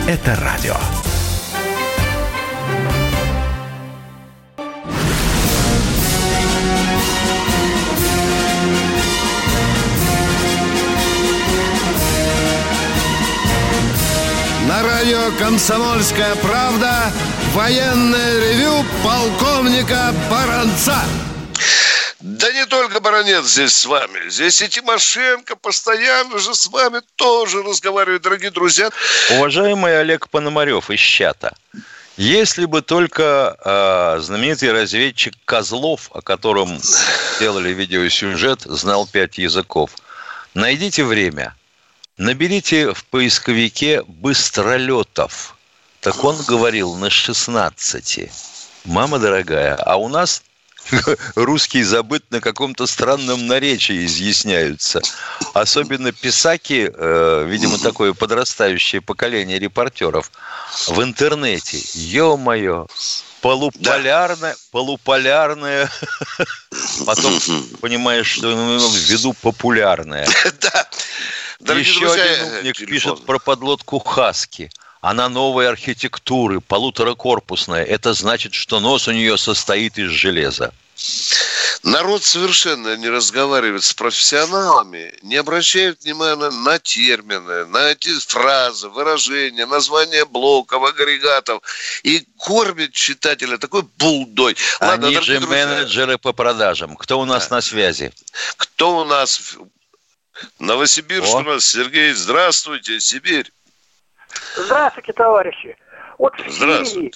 Это 0.08 0.36
радио. 0.36 0.76
На 14.68 14.84
радио 14.84 15.32
«Комсомольская 15.40 16.36
правда» 16.36 17.12
военное 17.54 18.40
ревю 18.40 18.84
полковника 19.04 20.14
Баранца. 20.30 20.98
Да 23.16 23.24
не 23.24 23.32
только 23.32 23.44
Баранец 23.44 23.46
здесь 23.46 23.74
с 23.74 23.86
вами. 23.86 24.30
Здесь 24.30 24.62
и 24.62 24.68
Тимошенко 24.68 25.56
постоянно 25.56 26.38
же 26.38 26.54
с 26.54 26.68
вами 26.68 27.02
тоже 27.16 27.64
разговаривает, 27.64 28.22
дорогие 28.24 28.52
друзья. 28.52 28.90
Уважаемый 29.30 30.02
Олег 30.02 30.28
Пономарев 30.28 30.90
из 30.90 31.00
чата. 31.00 31.56
Если 32.18 32.66
бы 32.66 32.82
только 32.82 33.56
э, 33.64 34.20
знаменитый 34.22 34.74
разведчик 34.74 35.34
Козлов, 35.46 36.10
о 36.14 36.22
котором 36.22 36.78
сделали 36.82 37.70
видеосюжет, 37.70 38.62
знал 38.64 39.08
пять 39.08 39.38
языков, 39.38 39.92
найдите 40.54 41.06
время, 41.06 41.56
наберите 42.18 42.94
в 42.94 43.06
поисковике 43.06 44.04
быстролетов. 44.04 45.56
Так 46.02 46.22
он 46.22 46.36
говорил 46.44 46.96
на 46.96 47.10
16. 47.10 48.30
Мама 48.84 49.20
дорогая, 49.20 49.76
а 49.76 49.96
у 49.96 50.10
нас 50.10 50.44
русский 51.36 51.84
забыт 51.84 52.24
на 52.30 52.42
каком-то 52.42 52.88
странном 52.88 53.48
наречии 53.48 54.06
изъясняются. 54.06 55.02
Особенно 55.54 56.12
писаки, 56.12 56.92
э, 56.94 57.46
видимо, 57.48 57.78
такое 57.78 58.14
подрастающее 58.14 59.02
поколение 59.02 59.60
репортеров 59.60 60.32
в 60.88 61.02
интернете. 61.02 61.80
Ё-моё, 61.94 62.88
полуполярная, 63.42 64.54
да. 64.54 64.60
полуполярная, 64.72 65.90
потом 67.06 67.40
понимаешь, 67.82 68.28
что 68.28 68.54
имел 68.54 68.88
в 68.90 68.96
виду 68.96 69.34
популярная. 69.34 70.28
Да. 71.62 71.74
Еще 71.74 72.12
один 72.12 72.60
умник 72.60 72.78
пишет 72.78 73.26
про 73.26 73.40
подлодку 73.40 73.98
Хаски– 74.00 74.70
она 75.06 75.30
новой 75.30 75.70
архитектуры, 75.70 76.62
полуторакорпусная. 76.62 77.84
Это 77.84 78.14
значит, 78.14 78.56
что 78.56 78.80
нос 78.80 79.08
у 79.08 79.12
нее 79.12 79.38
состоит 79.38 80.00
из 80.00 80.10
железа. 80.10 80.74
Народ 81.84 82.24
совершенно 82.24 82.98
не 82.98 83.08
разговаривает 83.10 83.84
с 83.84 83.94
профессионалами, 83.94 85.14
не 85.22 85.36
обращает 85.36 86.04
внимания 86.04 86.50
на 86.50 86.80
термины, 86.80 87.66
на 87.66 87.92
эти 87.92 88.18
фразы, 88.20 88.90
выражения, 88.90 89.68
названия 89.68 90.26
блоков, 90.26 90.84
агрегатов 90.84 91.62
и 92.02 92.26
кормит 92.40 92.94
читателя 92.94 93.60
такой 93.60 93.84
булдой. 94.00 94.58
Ладно, 94.82 95.08
Они 95.10 95.20
же 95.22 95.40
друзья, 95.40 95.68
менеджеры 95.68 96.18
по 96.18 96.34
продажам. 96.34 96.96
Кто 96.96 97.20
у 97.20 97.26
нас 97.26 97.50
да. 97.50 97.58
на 97.58 97.62
связи? 97.62 98.12
Кто 98.58 99.02
у 99.02 99.06
нас? 99.06 99.56
Новосибирск 100.58 101.36
О. 101.36 101.38
у 101.38 101.42
нас. 101.44 101.64
Сергей, 101.64 102.14
здравствуйте, 102.14 103.00
Сибирь. 103.00 103.52
Здравствуйте, 104.56 105.14
товарищи. 105.14 105.78
Вот 106.18 106.34
в 106.36 106.50
Сирии, 106.50 107.12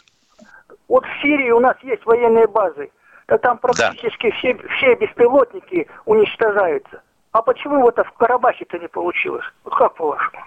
вот 0.87 1.05
в 1.05 1.21
Сирии 1.21 1.51
у 1.51 1.59
нас 1.59 1.77
есть 1.83 2.05
военные 2.05 2.47
базы. 2.47 2.89
Да 3.27 3.37
там 3.37 3.59
практически 3.59 4.29
да. 4.31 4.35
все, 4.37 4.57
все 4.77 4.95
беспилотники 4.95 5.87
уничтожаются. 6.05 7.01
А 7.31 7.41
почему 7.41 7.81
вот 7.81 7.95
в 7.97 8.11
Карабахе-то 8.17 8.79
не 8.79 8.87
получилось? 8.87 9.45
Вот 9.63 9.75
как 9.75 9.95
по-вашему? 9.95 10.43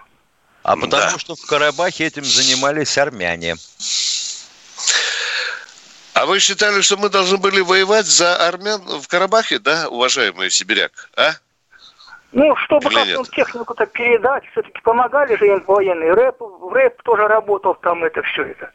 А 0.64 0.76
потому 0.76 0.90
да. 0.90 1.18
что 1.18 1.34
в 1.34 1.46
Карабахе 1.46 2.06
этим 2.06 2.24
занимались 2.24 2.98
армяне. 2.98 3.56
А 6.14 6.26
вы 6.26 6.40
считали, 6.40 6.80
что 6.82 6.96
мы 6.96 7.08
должны 7.08 7.38
были 7.38 7.60
воевать 7.60 8.06
за 8.06 8.36
армян 8.36 8.80
в 9.00 9.08
Карабахе, 9.08 9.58
да, 9.58 9.88
уважаемый 9.88 10.50
сибиряк, 10.50 10.92
а? 11.16 11.32
Ну, 12.32 12.56
чтобы 12.56 12.88
как-то 12.88 13.24
технику-то 13.30 13.86
передать, 13.86 14.44
все-таки 14.52 14.80
помогали 14.82 15.36
же 15.36 15.46
им 15.46 15.62
военные. 15.66 16.14
Рэп, 16.14 16.40
рэп 16.72 17.02
тоже 17.02 17.28
работал 17.28 17.74
там, 17.74 18.04
это 18.04 18.22
все 18.22 18.44
это. 18.44 18.70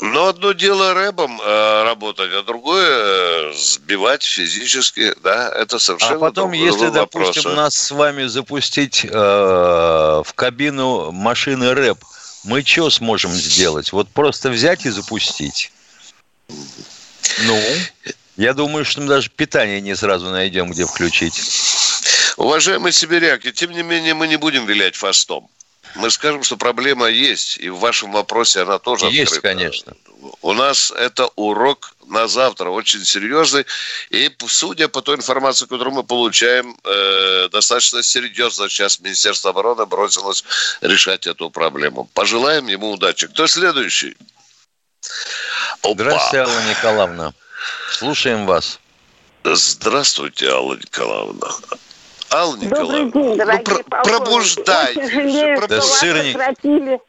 Ну, 0.00 0.28
одно 0.28 0.52
дело 0.52 0.94
рэпом 0.94 1.40
э, 1.40 1.82
работать, 1.84 2.30
а 2.32 2.42
другое 2.44 3.50
э, 3.50 3.52
сбивать 3.54 4.22
физически, 4.22 5.12
да, 5.24 5.50
это 5.50 5.80
совершенно 5.80 6.16
А 6.16 6.18
потом, 6.20 6.52
если, 6.52 6.86
вопрос, 6.86 7.26
допустим, 7.34 7.54
нас 7.54 7.74
с 7.74 7.90
вами 7.90 8.24
запустить 8.26 9.04
э, 9.04 9.08
в 9.10 10.32
кабину 10.36 11.10
машины 11.10 11.74
рэп, 11.74 11.98
мы 12.44 12.62
что 12.62 12.90
сможем 12.90 13.32
сделать? 13.32 13.92
Вот 13.92 14.08
просто 14.08 14.50
взять 14.50 14.86
и 14.86 14.90
запустить? 14.90 15.72
Ну, 17.46 17.60
я 18.36 18.54
думаю, 18.54 18.84
что 18.84 19.00
мы 19.00 19.08
даже 19.08 19.30
питание 19.30 19.80
не 19.80 19.96
сразу 19.96 20.30
найдем, 20.30 20.70
где 20.70 20.86
включить. 20.86 21.34
Уважаемые 22.38 22.92
сибиряки, 22.92 23.50
тем 23.50 23.72
не 23.72 23.82
менее 23.82 24.14
мы 24.14 24.28
не 24.28 24.36
будем 24.36 24.64
вилять 24.64 24.94
фастом. 24.94 25.48
Мы 25.96 26.08
скажем, 26.10 26.44
что 26.44 26.56
проблема 26.56 27.08
есть, 27.08 27.58
и 27.58 27.68
в 27.68 27.80
вашем 27.80 28.12
вопросе 28.12 28.62
она 28.62 28.78
тоже 28.78 29.06
Есть, 29.06 29.32
открыта. 29.32 29.48
конечно. 29.48 29.92
У 30.42 30.52
нас 30.52 30.92
это 30.92 31.28
урок 31.34 31.94
на 32.06 32.28
завтра 32.28 32.70
очень 32.70 33.04
серьезный. 33.04 33.66
И 34.10 34.30
судя 34.46 34.86
по 34.86 35.02
той 35.02 35.16
информации, 35.16 35.66
которую 35.66 35.94
мы 35.94 36.04
получаем, 36.04 36.76
э, 36.84 37.48
достаточно 37.50 38.04
серьезно 38.04 38.68
сейчас 38.68 39.00
Министерство 39.00 39.50
обороны 39.50 39.86
бросилось 39.86 40.44
решать 40.80 41.26
эту 41.26 41.50
проблему. 41.50 42.08
Пожелаем 42.14 42.68
ему 42.68 42.92
удачи. 42.92 43.26
Кто 43.26 43.48
следующий? 43.48 44.16
Опа. 45.82 45.94
Здравствуйте, 45.94 46.38
Алла 46.38 46.68
Николаевна. 46.68 47.34
Слушаем 47.90 48.46
вас. 48.46 48.78
Здравствуйте, 49.42 50.50
Алла 50.50 50.74
Николаевна. 50.74 51.48
Алла 52.32 52.56
Николаевна, 52.56 53.10
Добрый 53.10 53.12
день, 53.12 53.36
дорогие 53.36 53.64
ну, 53.68 53.84
про- 53.84 54.02
пробуждайтесь. 54.02 55.10
Жалею, 55.10 55.60
да, 55.60 55.66
что 55.66 55.80
сырник. 55.82 56.36
вас 56.36 56.46
сократили 56.46 57.00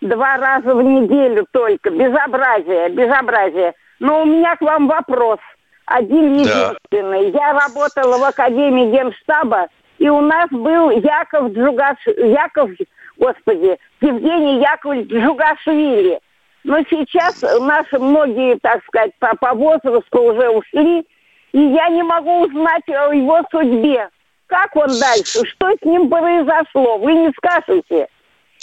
два 0.00 0.36
раза 0.36 0.74
в 0.74 0.82
неделю 0.82 1.46
только. 1.50 1.90
Безобразие, 1.90 2.88
безобразие. 2.90 3.74
Но 4.00 4.22
у 4.22 4.24
меня 4.26 4.56
к 4.56 4.60
вам 4.60 4.88
вопрос. 4.88 5.38
Один 5.86 6.34
единственный. 6.34 7.30
Да. 7.30 7.38
Я 7.38 7.52
работала 7.52 8.18
в 8.18 8.24
Академии 8.24 8.90
Генштаба, 8.90 9.68
и 9.98 10.08
у 10.08 10.20
нас 10.20 10.48
был 10.50 10.90
Яков 10.90 11.52
Джугаш... 11.52 11.98
Яков 12.06 12.70
господи, 13.16 13.78
Евгений 14.00 14.60
Яковлевич 14.60 15.10
Джугашвили. 15.10 16.20
Но 16.64 16.78
сейчас 16.88 17.42
наши 17.60 17.98
многие, 17.98 18.58
так 18.60 18.82
сказать, 18.84 19.12
по, 19.18 19.36
по 19.36 19.54
возрасту 19.54 20.22
уже 20.22 20.48
ушли, 20.48 21.06
и 21.52 21.58
я 21.58 21.88
не 21.88 22.02
могу 22.02 22.46
узнать 22.46 22.88
о 22.88 23.12
его 23.14 23.42
судьбе. 23.50 24.08
Как 24.54 24.76
он 24.76 25.00
дальше? 25.00 25.44
Что 25.46 25.72
с 25.72 25.84
ним 25.84 26.08
произошло? 26.08 26.96
Вы 26.98 27.12
не 27.14 27.32
скажете. 27.32 28.06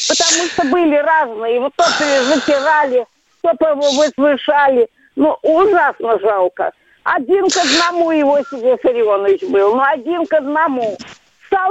Потому 0.08 0.48
что 0.48 0.64
были 0.68 0.96
разные. 0.96 1.60
Вот 1.60 1.74
то 1.76 1.84
затирали, 1.84 3.06
то 3.42 3.76
возвышали. 3.76 4.88
Ну, 5.18 5.38
ужасно 5.42 6.18
жалко. 6.20 6.72
Один 7.04 7.50
к 7.50 7.58
одному 7.58 8.12
его 8.12 8.40
себе 8.44 8.78
Сарионович 8.82 9.44
был. 9.50 9.76
Ну, 9.76 9.84
один 9.84 10.26
к 10.26 10.34
одному. 10.34 10.98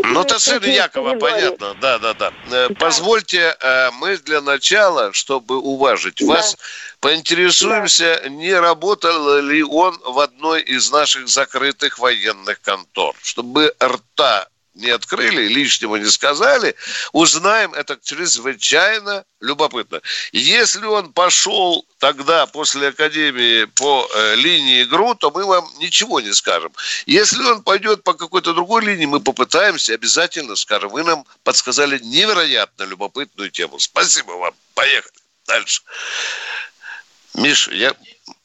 Ну, 0.05 0.23
это 0.23 0.39
сын 0.39 0.63
Якова, 0.63 1.15
понятно. 1.15 1.75
Да, 1.81 1.99
да, 1.99 2.15
да, 2.15 2.33
да. 2.51 2.69
Позвольте, 2.79 3.57
э, 3.61 3.91
мы 3.93 4.19
для 4.19 4.41
начала, 4.41 5.13
чтобы 5.13 5.59
уважить 5.59 6.19
да. 6.21 6.27
вас, 6.27 6.57
поинтересуемся, 7.01 8.21
да. 8.23 8.29
не 8.29 8.53
работал 8.55 9.39
ли 9.41 9.63
он 9.63 9.99
в 10.05 10.19
одной 10.19 10.63
из 10.63 10.91
наших 10.91 11.29
закрытых 11.29 11.99
военных 11.99 12.61
контор, 12.61 13.15
чтобы 13.23 13.75
рта 13.83 14.49
не 14.75 14.91
открыли, 14.91 15.49
лишнего 15.49 15.97
не 15.97 16.09
сказали, 16.11 16.75
узнаем 17.13 17.75
это 17.75 17.99
чрезвычайно 18.03 19.25
любопытно. 19.41 20.01
Если 20.33 20.85
он 20.85 21.13
пошел 21.13 21.85
тогда 21.99 22.47
после 22.47 22.89
Академии 22.89 23.65
по 23.65 24.09
э, 24.13 24.37
линии 24.37 24.85
ГРУ, 24.85 25.15
то 25.17 25.31
мы 25.31 25.45
вам 25.45 25.69
ничего 25.79 26.21
не 26.21 26.33
скажем. 26.33 26.73
Если 27.07 27.43
он 27.43 27.63
пойдет 27.63 28.05
по 28.05 28.15
какой-то 28.15 28.53
другой 28.53 28.85
линии, 28.85 29.07
мы 29.07 29.21
попытаемся, 29.21 29.95
обязательно 29.95 30.57
скажем. 30.57 30.91
Вы 30.91 31.03
нам 31.03 31.25
подсказали 31.43 31.99
невероятно 31.99 32.85
любопытную 32.85 33.51
тему. 33.51 33.79
Спасибо 33.79 34.33
вам. 34.33 34.55
Поехали. 34.75 35.13
Дальше. 35.47 35.83
Миша, 37.35 37.73
я... 37.73 37.95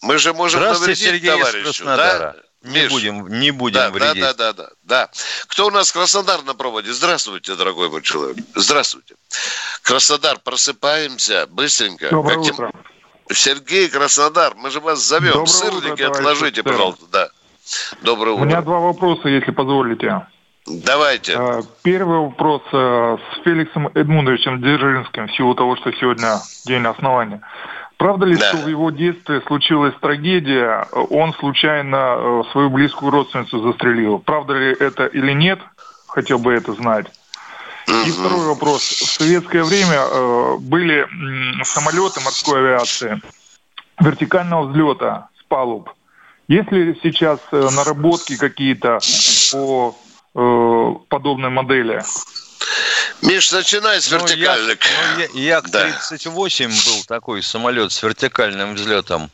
мы 0.02 0.18
же 0.18 0.34
можем 0.34 0.62
навредить 0.62 1.00
Сергей 1.00 1.32
товарищу. 1.32 1.86
Да? 1.86 2.36
Не 2.66 2.84
Миш, 2.84 2.92
будем, 2.92 3.28
не 3.40 3.52
будем 3.52 3.80
да, 3.80 3.90
вредить. 3.92 4.22
Да, 4.22 4.34
да, 4.34 4.54
да, 4.54 4.64
да, 4.64 4.70
да. 4.84 5.10
Кто 5.48 5.68
у 5.68 5.70
нас 5.70 5.92
Краснодар 5.92 6.44
на 6.44 6.56
проводе? 6.56 6.92
Здравствуйте, 6.92 7.56
дорогой 7.56 7.90
мой 7.90 8.02
человек. 8.02 8.38
Здравствуйте. 8.56 9.16
Краснодар, 9.84 10.40
просыпаемся 10.40 11.48
быстренько. 11.48 12.10
Доброе 12.10 12.36
как 12.36 12.54
утро. 12.54 12.72
Сергей 13.32 13.88
Краснодар, 13.90 14.56
мы 14.56 14.72
же 14.72 14.80
вас 14.80 15.00
зовем. 15.00 15.34
Доброе 15.34 15.48
Сырники 15.48 16.04
утро, 16.04 16.08
отложите, 16.08 16.62
офицер. 16.62 16.64
пожалуйста. 16.64 17.06
Да. 17.12 17.30
Доброе 18.02 18.32
утро. 18.32 18.44
У 18.44 18.46
меня 18.46 18.62
два 18.62 18.80
вопроса, 18.80 19.30
если 19.30 19.52
позволите. 19.52 20.26
Давайте. 20.68 21.36
А, 21.38 21.62
первый 21.84 22.20
вопрос 22.20 22.64
э, 22.74 23.18
с 23.18 23.44
Феликсом 23.44 23.88
Эдмундовичем 23.94 24.62
Дзержинским, 24.62 25.28
в 25.28 25.36
силу 25.36 25.54
того, 25.54 25.76
что 25.76 25.92
сегодня 25.94 26.40
день 26.66 26.86
основания. 26.86 27.42
Правда 27.98 28.26
ли, 28.26 28.36
да. 28.36 28.50
что 28.50 28.58
в 28.58 28.68
его 28.68 28.92
детстве 28.92 29.42
случилась 29.48 29.94
трагедия, 30.02 30.88
он 30.92 31.34
случайно 31.34 32.16
э, 32.18 32.44
свою 32.52 32.70
близкую 32.70 33.12
родственницу 33.12 33.62
застрелил? 33.62 34.20
Правда 34.20 34.54
ли 34.54 34.76
это 34.78 35.06
или 35.06 35.32
нет? 35.32 35.60
Хотел 36.08 36.40
бы 36.40 36.54
это 36.54 36.74
знать. 36.74 37.08
И 37.88 38.12
второй 38.12 38.48
вопрос. 38.48 38.82
В 38.82 39.14
советское 39.14 39.64
время 39.64 40.00
э, 40.00 40.58
были 40.60 41.08
самолеты 41.64 42.20
морской 42.22 42.60
авиации 42.60 43.22
вертикального 44.00 44.68
взлета 44.68 45.30
с 45.40 45.44
палуб. 45.44 45.90
Есть 46.48 46.72
ли 46.72 47.00
сейчас 47.02 47.40
э, 47.52 47.70
наработки 47.76 48.38
какие-то 48.38 49.00
по 49.54 49.96
подобной 51.08 51.50
модели? 51.50 52.04
Миш, 53.22 53.52
начинай 53.52 54.02
с 54.02 54.12
вертикальных. 54.12 54.80
Ну, 55.18 55.40
Як-38 55.40 56.68
ну, 56.68 56.74
да. 56.74 56.92
был 56.92 57.04
такой 57.06 57.44
самолет 57.44 57.92
с 57.92 58.04
вертикальным 58.04 58.76
взлетом. 58.76 59.32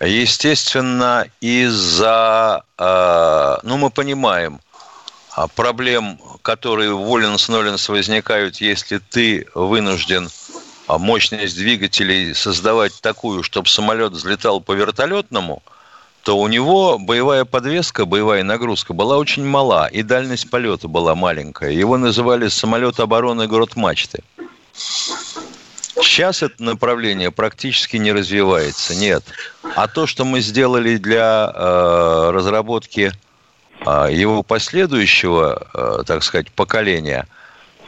Естественно, 0.00 1.26
из-за, 1.40 2.62
э, 2.76 3.56
ну, 3.62 3.76
мы 3.78 3.90
понимаем, 3.90 4.60
а, 5.32 5.48
проблем, 5.48 6.20
которые 6.42 6.94
в 6.94 7.00
Воленс-Ноленс 7.00 7.88
возникают, 7.88 8.56
если 8.56 8.98
ты 8.98 9.46
вынужден 9.54 10.28
а, 10.86 10.98
мощность 10.98 11.56
двигателей 11.56 12.34
создавать 12.34 13.00
такую, 13.00 13.42
чтобы 13.42 13.68
самолет 13.68 14.12
взлетал 14.12 14.60
по 14.60 14.72
вертолетному– 14.72 15.62
то 16.22 16.38
у 16.38 16.48
него 16.48 16.98
боевая 16.98 17.44
подвеска, 17.44 18.04
боевая 18.04 18.42
нагрузка 18.42 18.92
была 18.92 19.16
очень 19.16 19.44
мала, 19.44 19.86
и 19.86 20.02
дальность 20.02 20.50
полета 20.50 20.88
была 20.88 21.14
маленькая. 21.14 21.70
Его 21.70 21.96
называли 21.96 22.48
самолет 22.48 23.00
обороны 23.00 23.46
грот-мачты. 23.46 24.22
Сейчас 26.00 26.42
это 26.42 26.62
направление 26.62 27.30
практически 27.30 27.96
не 27.96 28.12
развивается, 28.12 28.94
нет. 28.94 29.24
А 29.74 29.88
то, 29.88 30.06
что 30.06 30.24
мы 30.24 30.40
сделали 30.40 30.96
для 30.96 31.52
э, 31.52 32.30
разработки 32.32 33.12
э, 33.84 34.08
его 34.12 34.42
последующего, 34.42 35.66
э, 35.74 36.02
так 36.06 36.22
сказать, 36.22 36.52
поколения, 36.52 37.26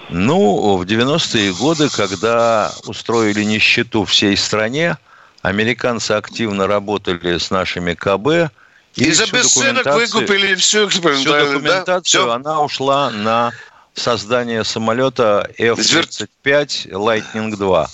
ну, 0.08 0.76
в 0.76 0.82
90-е 0.82 1.52
годы, 1.52 1.88
когда 1.88 2.72
устроили 2.86 3.44
нищету 3.44 4.04
всей 4.04 4.36
стране, 4.36 4.96
Американцы 5.42 6.12
активно 6.12 6.66
работали 6.66 7.38
с 7.38 7.50
нашими 7.50 7.94
КБ. 7.94 8.52
И, 8.96 9.04
и 9.04 9.12
за 9.12 9.26
бесценок 9.26 9.86
выкупили 9.86 10.54
всю 10.56 10.88
всю 10.88 11.00
документацию, 11.00 12.26
да? 12.26 12.34
она 12.34 12.60
ушла 12.60 13.10
на 13.10 13.52
создание 13.94 14.64
самолета 14.64 15.48
F-35 15.56 16.90
Lightning 16.90 17.56
2. 17.56 17.88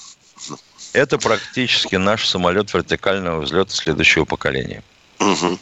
Это 0.93 1.19
практически 1.19 1.97
наш 1.97 2.27
самолет 2.27 2.73
вертикального 2.73 3.43
взлета 3.43 3.71
следующего 3.71 4.25
поколения. 4.25 4.83
Угу. 5.19 5.59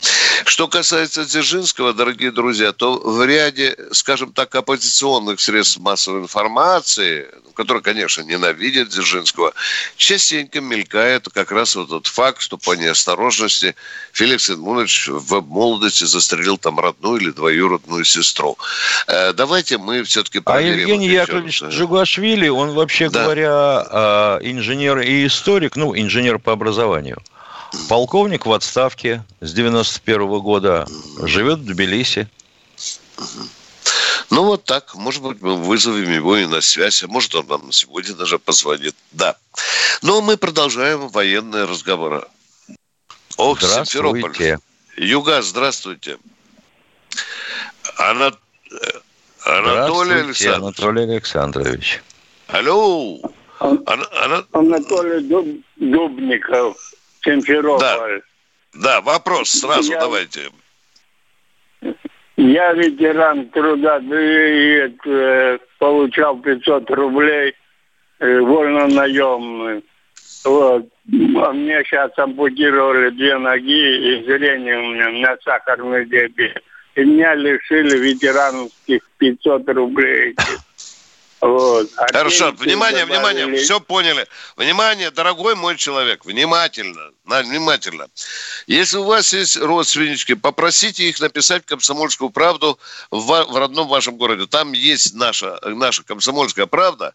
Что 0.47 0.69
касается 0.69 1.25
Дзержинского, 1.25 1.93
дорогие 1.93 2.31
друзья, 2.31 2.73
то 2.73 2.99
в 2.99 3.25
ряде, 3.25 3.77
скажем 3.93 4.33
так, 4.33 4.55
оппозиционных 4.55 5.41
средств 5.41 5.79
массовой 5.79 6.23
информации, 6.23 7.29
которые, 7.55 7.83
конечно, 7.83 8.23
ненавидят 8.23 8.89
Дзержинского, 8.89 9.53
частенько 9.97 10.61
мелькает 10.61 11.29
как 11.33 11.53
раз 11.53 11.77
вот 11.77 11.89
тот 11.89 12.07
факт, 12.09 12.41
что 12.41 12.59
по 12.59 12.75
неосторожности 12.75 13.77
Феликс 14.13 14.51
Эдмунович 14.51 15.09
в 15.09 15.41
молодости 15.43 16.05
застрелил 16.05 16.59
там 16.59 16.81
родную 16.81 17.21
или 17.21 17.31
двоюродную 17.31 18.05
сестру. 18.05 18.59
Э, 19.07 19.33
давайте 19.33 19.79
мы 19.79 20.03
все-таки 20.03 20.39
а 20.39 20.43
проверим. 20.43 20.79
А 20.79 20.81
Евгений 20.81 21.09
Яковлевич 21.09 21.63
Джугашвили, 21.63 22.49
он 22.49 22.71
вообще 22.71 23.09
да. 23.09 23.23
говоря, 23.23 23.87
э, 23.91 24.39
инженер 24.43 24.99
и 24.99 25.27
историк, 25.27 25.77
ну, 25.77 25.97
инженер 25.97 26.39
по 26.39 26.53
образованию– 26.53 27.23
Полковник 27.89 28.47
в 28.47 28.53
отставке 28.53 29.23
с 29.41 29.53
91 29.53 30.23
-го 30.23 30.41
года. 30.41 30.87
Живет 31.23 31.61
в 31.61 31.67
Тбилиси. 31.67 32.29
Ну, 34.31 34.45
вот 34.45 34.65
так. 34.65 34.95
Может 34.95 35.23
быть, 35.23 35.41
мы 35.43 35.57
вызовем 35.57 36.11
его 36.11 36.37
и 36.37 36.47
на 36.47 36.61
связь. 36.61 37.03
А 37.03 37.09
может, 37.09 37.35
он 37.35 37.47
нам 37.47 37.73
сегодня 37.73 38.15
даже 38.15 38.39
позвонит. 38.39 38.95
Да. 39.13 39.37
Но 40.03 40.21
мы 40.21 40.37
продолжаем 40.37 41.09
военные 41.09 41.65
разговоры. 41.65 42.25
Ох, 43.37 43.61
Симферополь. 43.61 44.59
Юга, 44.97 45.43
здравствуйте. 45.43 46.19
Ана... 47.99 48.33
Анатолий 49.45 50.21
Александрович. 50.21 50.47
Анатолий 50.47 51.03
Александрович. 51.03 52.03
Алло. 52.49 53.21
Ан... 53.61 53.85
Ана... 53.87 54.47
Анатолий 54.53 55.21
Дуб... 55.29 55.47
Дубников. 55.77 56.94
Симферополь. 57.25 58.23
Да, 58.73 58.81
да 58.83 59.01
вопрос 59.01 59.51
сразу 59.51 59.93
я, 59.93 60.01
давайте. 60.01 60.51
Я 62.37 62.73
ветеран 62.73 63.49
труда, 63.51 63.99
и, 63.99 64.93
э, 65.07 65.59
получал 65.79 66.39
500 66.39 66.91
рублей 66.91 67.55
э, 68.19 68.41
вольно 68.41 68.89
наемный. 68.89 69.85
Вот. 70.45 70.89
А 71.37 71.53
мне 71.53 71.83
сейчас 71.85 72.11
ампутировали 72.19 73.11
две 73.11 73.37
ноги, 73.39 74.19
и 74.19 74.25
зрение 74.25 74.79
у 74.79 74.95
меня, 74.95 75.09
у 75.09 75.13
меня 75.13 75.37
сахарный 75.45 76.07
диабет. 76.07 76.63
И 76.97 77.05
меня 77.05 77.35
лишили 77.35 77.99
ветеранских 77.99 79.03
500 79.19 79.69
рублей. 79.71 80.35
Вот. 81.45 81.91
А 81.97 82.07
Хорошо, 82.07 82.53
внимание, 82.53 83.05
добавили... 83.05 83.35
внимание, 83.43 83.63
все 83.63 83.79
поняли. 83.79 84.27
Внимание, 84.57 85.11
дорогой 85.11 85.55
мой 85.55 85.77
человек, 85.77 86.25
внимательно, 86.25 87.11
внимательно. 87.25 88.09
Если 88.67 88.97
у 88.97 89.05
вас 89.05 89.33
есть 89.35 89.59
родственнички, 89.59 90.35
попросите 90.35 91.07
их 91.07 91.21
написать 91.21 91.67
комсомольскую 91.67 92.31
правду 92.31 92.79
в, 93.11 93.27
в 93.27 93.57
родном 93.59 93.89
вашем 93.89 94.17
городе. 94.17 94.47
Там 94.47 94.73
есть 94.73 95.15
наша, 95.15 95.59
наша 95.63 96.03
комсомольская 96.03 96.65
правда. 96.65 97.15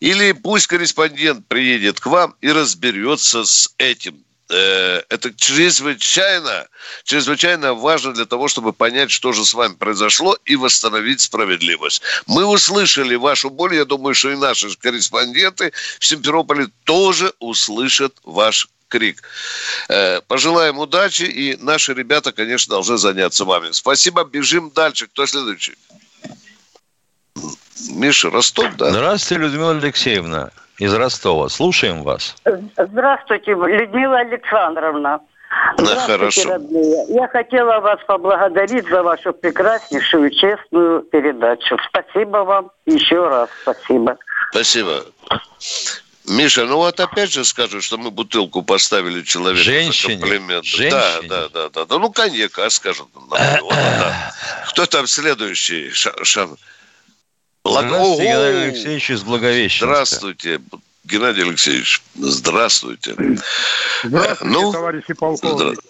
Или 0.00 0.32
пусть 0.32 0.66
корреспондент 0.66 1.46
приедет 1.46 2.00
к 2.00 2.06
вам 2.06 2.34
и 2.40 2.50
разберется 2.50 3.44
с 3.44 3.72
этим 3.78 4.24
это 4.54 5.34
чрезвычайно, 5.34 6.66
чрезвычайно 7.04 7.74
важно 7.74 8.12
для 8.12 8.24
того, 8.24 8.48
чтобы 8.48 8.72
понять, 8.72 9.10
что 9.10 9.32
же 9.32 9.44
с 9.44 9.54
вами 9.54 9.74
произошло 9.74 10.36
и 10.44 10.56
восстановить 10.56 11.20
справедливость. 11.20 12.02
Мы 12.26 12.44
услышали 12.44 13.14
вашу 13.14 13.50
боль, 13.50 13.74
я 13.74 13.84
думаю, 13.84 14.14
что 14.14 14.30
и 14.30 14.36
наши 14.36 14.74
корреспонденты 14.76 15.72
в 15.98 16.06
Симферополе 16.06 16.68
тоже 16.84 17.32
услышат 17.38 18.14
ваш 18.24 18.68
крик. 18.88 19.22
Э, 19.88 20.20
пожелаем 20.22 20.78
удачи, 20.78 21.22
и 21.22 21.56
наши 21.56 21.94
ребята, 21.94 22.32
конечно, 22.32 22.72
должны 22.72 22.98
заняться 22.98 23.44
вами. 23.44 23.72
Спасибо, 23.72 24.24
бежим 24.24 24.70
дальше. 24.74 25.06
Кто 25.06 25.26
следующий? 25.26 25.74
Миша, 27.90 28.30
Ростов, 28.30 28.74
да? 28.76 28.90
Здравствуйте, 28.90 29.42
Людмила 29.42 29.70
Алексеевна 29.72 30.50
из 30.78 30.92
Ростова. 30.94 31.48
Слушаем 31.48 32.02
вас. 32.02 32.34
Здравствуйте, 32.76 33.52
Людмила 33.52 34.18
Александровна. 34.18 35.20
Здравствуйте, 35.78 36.12
хорошо. 36.12 36.50
родные. 36.50 37.04
Я 37.08 37.28
хотела 37.28 37.80
вас 37.80 37.98
поблагодарить 38.06 38.86
за 38.88 39.02
вашу 39.02 39.32
прекраснейшую, 39.32 40.30
честную 40.30 41.02
передачу. 41.02 41.78
Спасибо 41.88 42.38
вам 42.38 42.70
еще 42.86 43.28
раз. 43.28 43.48
Спасибо. 43.62 44.18
Спасибо. 44.50 45.04
Миша, 46.28 46.66
ну 46.66 46.76
вот 46.76 47.00
опять 47.00 47.32
же 47.32 47.44
скажут, 47.44 47.82
что 47.82 47.96
мы 47.96 48.10
бутылку 48.10 48.62
поставили 48.62 49.22
человеку 49.22 49.62
Женщине. 49.62 50.16
за 50.16 50.20
комплимент. 50.20 50.64
Женщине. 50.64 50.90
Да, 50.90 51.22
да, 51.22 51.48
да, 51.48 51.68
да, 51.70 51.84
да. 51.86 51.98
Ну, 51.98 52.10
коньяка 52.10 52.68
скажут. 52.68 53.08
да. 53.30 54.34
Кто 54.68 54.84
там 54.84 55.06
следующий? 55.06 55.90
Ша, 55.90 56.12
Шан... 56.22 56.56
Здравствуйте, 57.68 58.22
Геннадий 58.24 58.64
Алексеевич 58.64 59.10
из 59.10 59.22
Благовещенска. 59.22 59.86
Здравствуйте, 59.86 60.60
Геннадий 61.04 61.42
Алексеевич. 61.42 62.02
Здравствуйте. 62.14 63.14
Здравствуйте, 64.04 64.44
ну, 64.44 64.72
товарищи 64.72 65.14
полковники. 65.14 65.80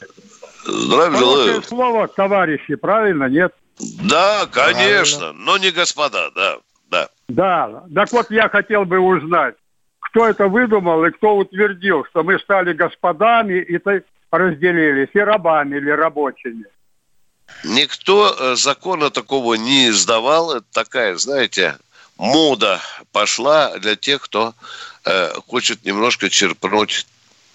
Здравия 0.64 1.19
желаю. 1.19 1.62
слово 1.62 2.09
товарищи, 2.09 2.75
правильно, 2.75 3.25
нет? 3.25 3.55
Да, 3.79 4.47
конечно, 4.47 5.19
правильно. 5.19 5.45
но 5.45 5.59
не 5.59 5.71
господа, 5.71 6.31
да, 6.35 6.59
да. 6.91 7.09
Да, 7.29 7.85
так 7.95 8.12
вот 8.12 8.31
я 8.31 8.49
хотел 8.49 8.85
бы 8.85 8.99
узнать, 8.99 9.55
кто 10.01 10.27
это 10.27 10.49
выдумал 10.49 11.05
и 11.05 11.11
кто 11.11 11.37
утвердил, 11.37 12.05
что 12.07 12.23
мы 12.23 12.38
стали 12.38 12.73
господами 12.73 13.61
и 13.61 13.81
разделились, 14.31 15.11
и 15.12 15.19
рабами 15.19 15.77
или 15.77 15.91
рабочими. 15.91 16.64
Никто 17.64 18.34
э, 18.38 18.56
закона 18.56 19.11
такого 19.11 19.54
не 19.54 19.88
издавал. 19.88 20.52
Это 20.52 20.66
такая, 20.72 21.16
знаете, 21.16 21.76
мода 22.16 22.80
пошла 23.12 23.76
для 23.78 23.96
тех, 23.96 24.22
кто 24.22 24.54
э, 25.04 25.32
хочет 25.46 25.84
немножко 25.84 26.30
черпнуть 26.30 27.06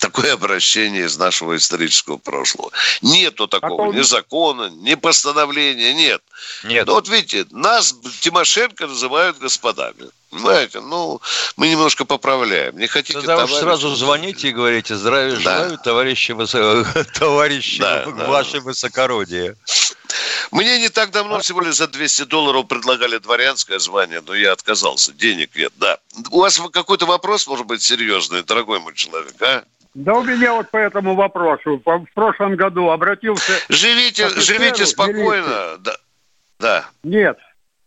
такое 0.03 0.33
обращение 0.33 1.05
из 1.05 1.17
нашего 1.17 1.55
исторического 1.55 2.17
прошлого. 2.17 2.71
Нету 3.01 3.47
такого 3.47 3.93
ни 3.93 4.01
закона, 4.01 4.69
ни 4.69 4.95
постановления, 4.95 5.93
нет. 5.93 6.21
Нет. 6.65 6.87
Но 6.87 6.95
вот 6.95 7.07
видите, 7.07 7.45
нас 7.51 7.95
Тимошенко 8.19 8.87
называют 8.87 9.37
господами. 9.37 10.09
Понимаете, 10.33 10.79
ну, 10.79 11.21
мы 11.57 11.67
немножко 11.67 12.05
поправляем. 12.05 12.77
Не 12.77 12.87
хотите 12.87 13.19
Тогда 13.19 13.35
товарищ... 13.35 13.53
уж 13.53 13.59
сразу 13.59 13.95
звоните 13.95 14.49
и 14.49 14.51
говорите, 14.51 14.95
здравия 14.95 15.35
да. 15.35 15.39
желаю, 15.39 15.77
товарищи, 15.77 16.31
высо... 16.31 16.85
товарищи 17.13 17.79
да, 17.79 18.05
ваше 18.07 18.57
да. 18.57 18.61
высокородие. 18.61 19.55
Мне 20.51 20.79
не 20.79 20.89
так 20.89 21.11
давно 21.11 21.39
всего 21.39 21.61
лишь 21.61 21.75
за 21.75 21.87
200 21.87 22.25
долларов 22.25 22.67
предлагали 22.67 23.17
дворянское 23.17 23.77
звание, 23.77 24.21
но 24.25 24.33
я 24.33 24.51
отказался. 24.51 25.13
Денег 25.13 25.55
нет, 25.55 25.71
да. 25.77 25.99
У 26.31 26.39
вас 26.39 26.59
какой-то 26.71 27.05
вопрос, 27.05 27.47
может 27.47 27.67
быть, 27.67 27.83
серьезный, 27.83 28.43
дорогой 28.43 28.79
мой 28.79 28.95
человек, 28.95 29.35
а? 29.41 29.63
Да 29.93 30.15
у 30.15 30.23
меня 30.23 30.53
вот 30.53 30.71
по 30.71 30.77
этому 30.77 31.13
вопросу. 31.13 31.79
В 31.85 32.05
прошлом 32.15 32.55
году 32.55 32.89
обратился... 32.89 33.53
Живите, 33.69 34.29
живите 34.39 34.87
спокойно. 34.87 35.77
Да. 35.79 35.97
да. 36.59 36.85
Нет, 37.03 37.37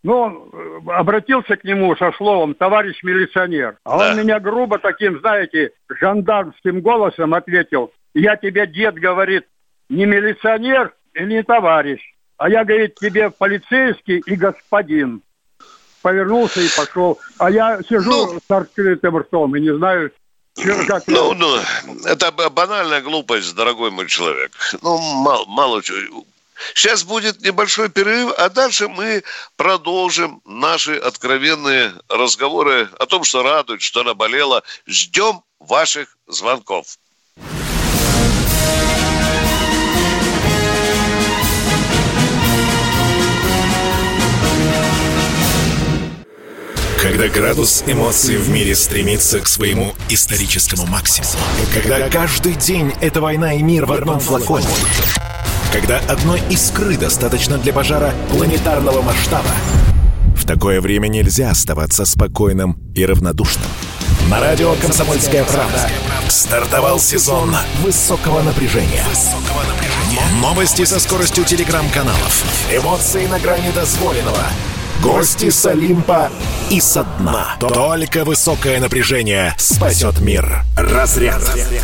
ну, 0.07 0.49
обратился 0.87 1.57
к 1.57 1.65
нему 1.65 1.97
со 1.97 2.13
словом 2.13 2.55
«товарищ 2.55 3.03
милиционер». 3.03 3.77
А 3.85 3.99
да. 3.99 4.11
он 4.11 4.19
меня 4.19 4.39
грубо 4.39 4.79
таким, 4.79 5.19
знаете, 5.19 5.73
жандармским 5.89 6.81
голосом 6.81 7.35
ответил 7.35 7.93
«я 8.15 8.37
тебе, 8.37 8.69
дед, 8.69 8.95
говорит, 8.95 9.47
не 9.89 10.07
милиционер 10.07 10.95
и 11.13 11.25
не 11.25 11.43
товарищ, 11.43 12.01
а 12.37 12.49
я, 12.49 12.65
говорит, 12.65 12.95
тебе 12.95 13.31
полицейский 13.31 14.23
и 14.25 14.37
господин». 14.37 15.23
Повернулся 16.03 16.61
и 16.61 16.69
пошел. 16.77 17.19
А 17.39 17.51
я 17.51 17.81
сижу 17.83 18.35
ну, 18.35 18.39
с 18.39 18.49
открытым 18.49 19.19
ртом 19.19 19.57
и 19.57 19.61
не 19.61 19.75
знаю, 19.77 20.13
как 20.87 21.03
ну, 21.09 21.35
ну, 21.35 21.59
это 22.05 22.31
банальная 22.31 23.01
глупость, 23.01 23.57
дорогой 23.57 23.91
мой 23.91 24.07
человек. 24.07 24.53
Ну, 24.83 24.99
мало, 24.99 25.45
мало 25.47 25.83
чего 25.83 26.25
Сейчас 26.75 27.05
будет 27.05 27.41
небольшой 27.43 27.89
перерыв, 27.89 28.33
а 28.37 28.49
дальше 28.49 28.89
мы 28.89 29.23
продолжим 29.57 30.41
наши 30.45 30.97
откровенные 30.97 31.93
разговоры 32.09 32.89
о 32.99 33.07
том, 33.07 33.25
что 33.25 33.43
радует, 33.43 33.83
что 33.83 34.03
наболело. 34.03 34.63
Ждем 34.87 35.43
ваших 35.59 36.17
звонков. 36.27 36.99
Когда 47.01 47.29
градус 47.29 47.85
эмоций 47.87 48.37
в 48.37 48.49
мире 48.49 48.75
стремится 48.75 49.41
к 49.41 49.47
своему 49.47 49.95
историческому 50.09 50.87
максимуму. 50.87 51.31
Когда 51.73 52.09
каждый 52.09 52.55
день 52.55 52.93
это 53.01 53.21
война 53.21 53.55
и 53.55 53.63
мир 53.63 53.87
в 53.87 53.93
одном 53.93 54.19
флаконе 54.19 54.67
когда 55.77 55.99
одной 56.11 56.41
искры 56.49 56.97
достаточно 56.97 57.59
для 57.59 57.71
пожара 57.71 58.15
планетарного 58.31 59.03
масштаба. 59.03 59.51
В 60.35 60.47
такое 60.47 60.81
время 60.81 61.09
нельзя 61.09 61.51
оставаться 61.51 62.07
спокойным 62.07 62.79
и 62.95 63.05
равнодушным. 63.05 63.67
На 64.31 64.41
радио 64.41 64.75
«Комсомольская 64.81 65.45
правда» 65.45 65.91
стартовал 66.31 66.99
сезон 66.99 67.55
высокого 67.83 68.41
напряжения. 68.41 69.05
Новости 70.41 70.87
со 70.87 70.99
скоростью 70.99 71.45
телеграм-каналов. 71.45 72.45
Эмоции 72.73 73.27
на 73.27 73.39
грани 73.39 73.71
дозволенного. 73.71 74.45
Гости 75.03 75.51
с 75.51 75.67
Олимпа 75.67 76.31
и 76.71 76.81
со 76.81 77.05
дна. 77.19 77.55
Только 77.61 78.25
высокое 78.25 78.81
напряжение 78.81 79.55
спасет 79.59 80.21
мир. 80.21 80.63
Разряд. 80.75 81.43
Разряд. 81.43 81.83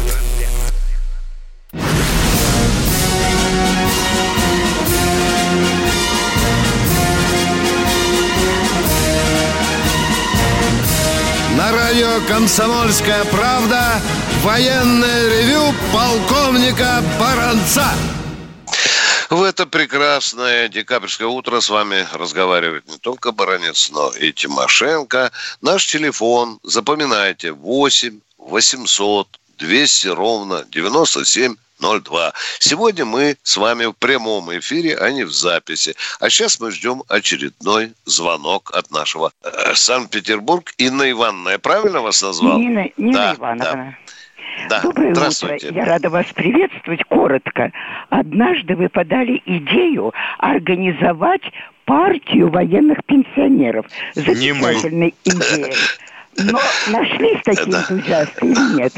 Радио 11.92 12.26
«Комсомольская 12.26 13.22
правда» 13.26 14.00
военное 14.40 15.28
ревю 15.28 15.74
полковника 15.92 17.05
Баранца. 17.20 17.87
В 19.28 19.42
это 19.42 19.66
прекрасное 19.66 20.70
декабрьское 20.70 21.28
утро 21.28 21.61
с 21.61 21.68
вами 21.68 22.07
разговаривает 22.14 22.88
не 22.88 22.96
только 22.96 23.31
Баранец, 23.33 23.90
но 23.90 24.09
и 24.09 24.33
Тимошенко. 24.33 25.33
Наш 25.61 25.87
телефон, 25.87 26.61
запоминайте, 26.62 27.52
8 27.52 28.20
800 28.38 29.28
200 29.59 30.09
ровно 30.09 30.64
97 30.70 31.57
02. 31.83 32.33
Сегодня 32.59 33.05
мы 33.05 33.37
с 33.42 33.57
вами 33.57 33.87
в 33.87 33.92
прямом 33.92 34.57
эфире, 34.59 34.97
а 34.97 35.11
не 35.11 35.25
в 35.25 35.33
записи. 35.33 35.95
А 36.21 36.31
сейчас 36.31 36.61
мы 36.61 36.71
ждем 36.71 37.03
очередной 37.09 37.92
звонок 38.05 38.71
от 38.75 38.90
нашего 38.90 39.33
э, 39.42 39.75
Санкт-Петербург. 39.75 40.73
Инна 40.79 41.11
Ивановна, 41.11 41.51
я 41.51 41.59
правильно 41.59 42.01
вас 42.01 42.23
назвал? 42.23 42.59
Нина, 42.59 42.88
Нина 42.97 43.12
да, 43.12 43.35
Ивановна. 43.35 43.73
Да. 43.73 43.95
Да. 44.68 44.81
Доброе 44.83 45.12
утро. 45.12 45.59
Я 45.61 45.85
рада 45.87 46.11
вас 46.11 46.27
приветствовать 46.35 47.03
коротко. 47.05 47.73
Однажды 48.11 48.77
вы 48.77 48.88
подали 48.88 49.42
идею 49.47 50.12
организовать 50.38 51.42
партию 51.85 52.51
военных 52.51 53.05
пенсионеров. 53.07 53.87
Замечательная 54.14 55.12
идея. 55.25 55.73
Но 56.37 56.61
нашлись 56.88 57.42
такие 57.45 57.66
да. 57.66 57.81
энтузиасты 57.81 58.47
или 58.47 58.75
нет? 58.77 58.92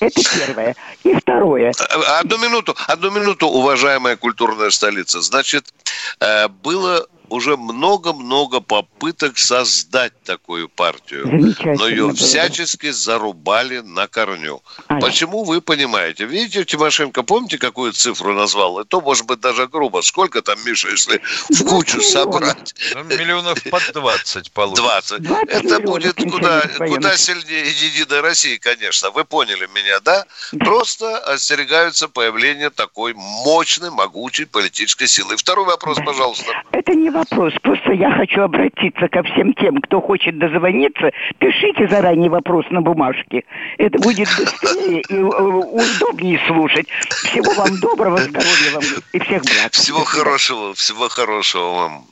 Это 0.00 0.22
первое. 0.46 0.76
И 1.02 1.14
второе. 1.14 1.72
Одну 2.20 2.38
минуту, 2.38 2.76
одну 2.86 3.10
минуту, 3.10 3.48
уважаемая 3.48 4.16
культурная 4.16 4.70
столица. 4.70 5.20
Значит, 5.20 5.72
э, 6.20 6.48
было 6.48 7.06
уже 7.28 7.56
много-много 7.56 8.60
попыток 8.60 9.38
создать 9.38 10.12
такую 10.24 10.68
партию, 10.68 11.54
но 11.64 11.88
ее 11.88 12.12
всячески 12.12 12.90
зарубали 12.90 13.78
на 13.78 14.06
корню. 14.06 14.62
А, 14.88 15.00
Почему 15.00 15.44
вы 15.44 15.60
понимаете? 15.60 16.24
Видите, 16.24 16.64
Тимошенко, 16.64 17.22
помните, 17.22 17.58
какую 17.58 17.92
цифру 17.92 18.34
назвал? 18.34 18.80
И 18.80 18.84
то, 18.84 19.00
может 19.00 19.26
быть, 19.26 19.40
даже 19.40 19.66
грубо. 19.66 20.02
Сколько 20.02 20.42
там, 20.42 20.58
Миша, 20.64 20.90
если 20.90 21.20
в 21.50 21.64
кучу 21.64 22.00
собрать? 22.02 22.74
Ну, 22.94 23.04
миллионов 23.04 23.62
под 23.70 23.92
20 23.92 24.52
получится. 24.52 25.18
20. 25.18 25.48
Это 25.48 25.80
будет 25.80 26.16
куда, 26.16 26.62
куда 26.78 27.16
сильнее 27.16 27.70
Единой 27.70 28.20
России, 28.20 28.56
конечно. 28.56 29.10
Вы 29.10 29.24
поняли 29.24 29.68
меня, 29.74 30.00
да? 30.00 30.26
Просто 30.60 31.18
остерегаются 31.18 32.08
появления 32.08 32.70
такой 32.70 33.14
мощной, 33.14 33.90
могучей 33.90 34.46
политической 34.46 35.06
силы. 35.06 35.36
Второй 35.36 35.66
вопрос, 35.66 35.98
пожалуйста. 36.04 36.44
Это 36.72 36.94
не 36.94 37.10
вопрос. 37.14 37.54
Просто 37.62 37.92
я 37.92 38.10
хочу 38.10 38.42
обратиться 38.42 39.08
ко 39.08 39.22
всем 39.22 39.54
тем, 39.54 39.80
кто 39.80 40.00
хочет 40.00 40.38
дозвониться. 40.38 41.10
Пишите 41.38 41.88
заранее 41.88 42.28
вопрос 42.28 42.66
на 42.70 42.82
бумажке. 42.82 43.44
Это 43.78 43.98
будет 43.98 44.28
быстрее 44.36 45.00
и 45.00 45.14
э, 45.14 45.22
удобнее 45.22 46.40
слушать. 46.46 46.86
Всего 47.08 47.54
вам 47.54 47.78
доброго, 47.80 48.18
здоровья 48.18 48.72
вам 48.74 48.84
и 49.12 49.18
всех 49.20 49.42
благ. 49.42 49.72
Всего 49.72 50.04
хорошего, 50.04 50.74
всего 50.74 51.08
хорошего 51.08 51.70
вам. 51.70 52.04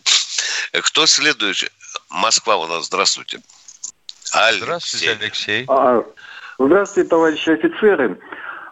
Кто 0.72 1.06
следующий? 1.06 1.68
Москва 2.10 2.56
у 2.56 2.66
нас, 2.66 2.86
здравствуйте. 2.86 3.40
Алексей. 4.32 4.62
Здравствуйте, 4.62 5.10
Алексей. 5.20 5.64
А, 5.68 6.02
здравствуйте, 6.58 7.08
товарищи 7.08 7.50
офицеры. 7.50 8.18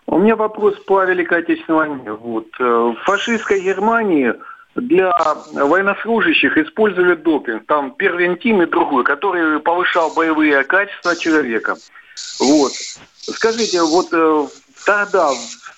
У 0.07 0.19
меня 0.19 0.35
вопрос 0.35 0.75
по 0.87 1.05
Великой 1.05 1.41
Отечественной 1.41 1.79
войне. 1.79 2.13
Вот. 2.13 2.47
Э, 2.59 2.65
в 2.65 2.97
фашистской 3.05 3.61
Германии 3.61 4.35
для 4.75 5.13
военнослужащих 5.53 6.57
использовали 6.57 7.15
допинг. 7.15 7.67
Там 7.67 7.93
первентин 7.93 8.63
и 8.63 8.67
другой, 8.67 9.05
который 9.05 9.61
повышал 9.61 10.13
боевые 10.15 10.63
качества 10.65 11.17
человека. 11.17 11.77
Вот. 12.39 12.73
Скажите, 13.21 13.83
вот 13.83 14.09
э, 14.13 14.47
тогда 14.87 15.31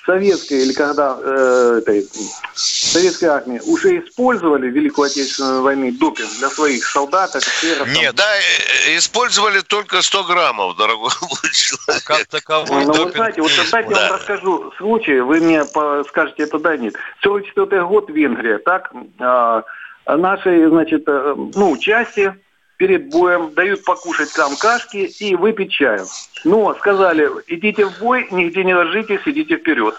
советской 0.04 0.62
или 0.62 0.72
когда 0.72 1.16
э, 1.22 1.80
этой, 1.82 2.08
советской 2.54 3.26
армии 3.26 3.60
уже 3.60 4.00
использовали 4.00 4.68
в 4.68 4.74
Великую 4.74 5.06
Отечественную 5.06 5.62
войну 5.62 5.92
допинг 5.92 6.28
для 6.38 6.50
своих 6.50 6.84
солдат, 6.84 7.34
офицеров? 7.36 7.88
Нет, 7.88 8.14
да, 8.14 8.24
э, 8.36 8.96
использовали 8.96 9.60
только 9.60 10.02
100 10.02 10.24
граммов, 10.24 10.76
дорогой 10.76 11.10
человек. 11.52 12.04
Как 12.04 12.26
таковой 12.26 12.84
ну, 12.84 12.92
допинг. 12.92 13.06
Вы 13.06 13.12
знаете, 13.12 13.42
вот 13.42 13.50
кстати, 13.50 13.88
да. 13.88 14.02
я 14.02 14.08
вам 14.08 14.18
расскажу 14.18 14.72
случай, 14.78 15.20
вы 15.20 15.40
мне 15.40 15.64
скажете, 16.08 16.42
это 16.44 16.58
да, 16.58 16.76
нет. 16.76 16.94
44 17.22 17.84
год 17.84 18.10
Венгрия, 18.10 18.58
так, 18.58 18.92
а, 19.20 19.64
нашей, 20.06 20.66
значит, 20.66 21.04
э, 21.06 21.34
ну, 21.54 21.76
части 21.76 22.34
перед 22.82 23.10
боем, 23.10 23.54
дают 23.54 23.84
покушать 23.84 24.32
там 24.32 24.56
кашки 24.56 24.96
и 25.20 25.36
выпить 25.36 25.70
чаю. 25.70 26.04
Но 26.42 26.74
сказали, 26.74 27.30
идите 27.46 27.86
в 27.86 27.96
бой, 28.00 28.26
нигде 28.32 28.64
не 28.64 28.74
ложитесь, 28.74 29.20
идите 29.24 29.56
вперед. 29.56 29.94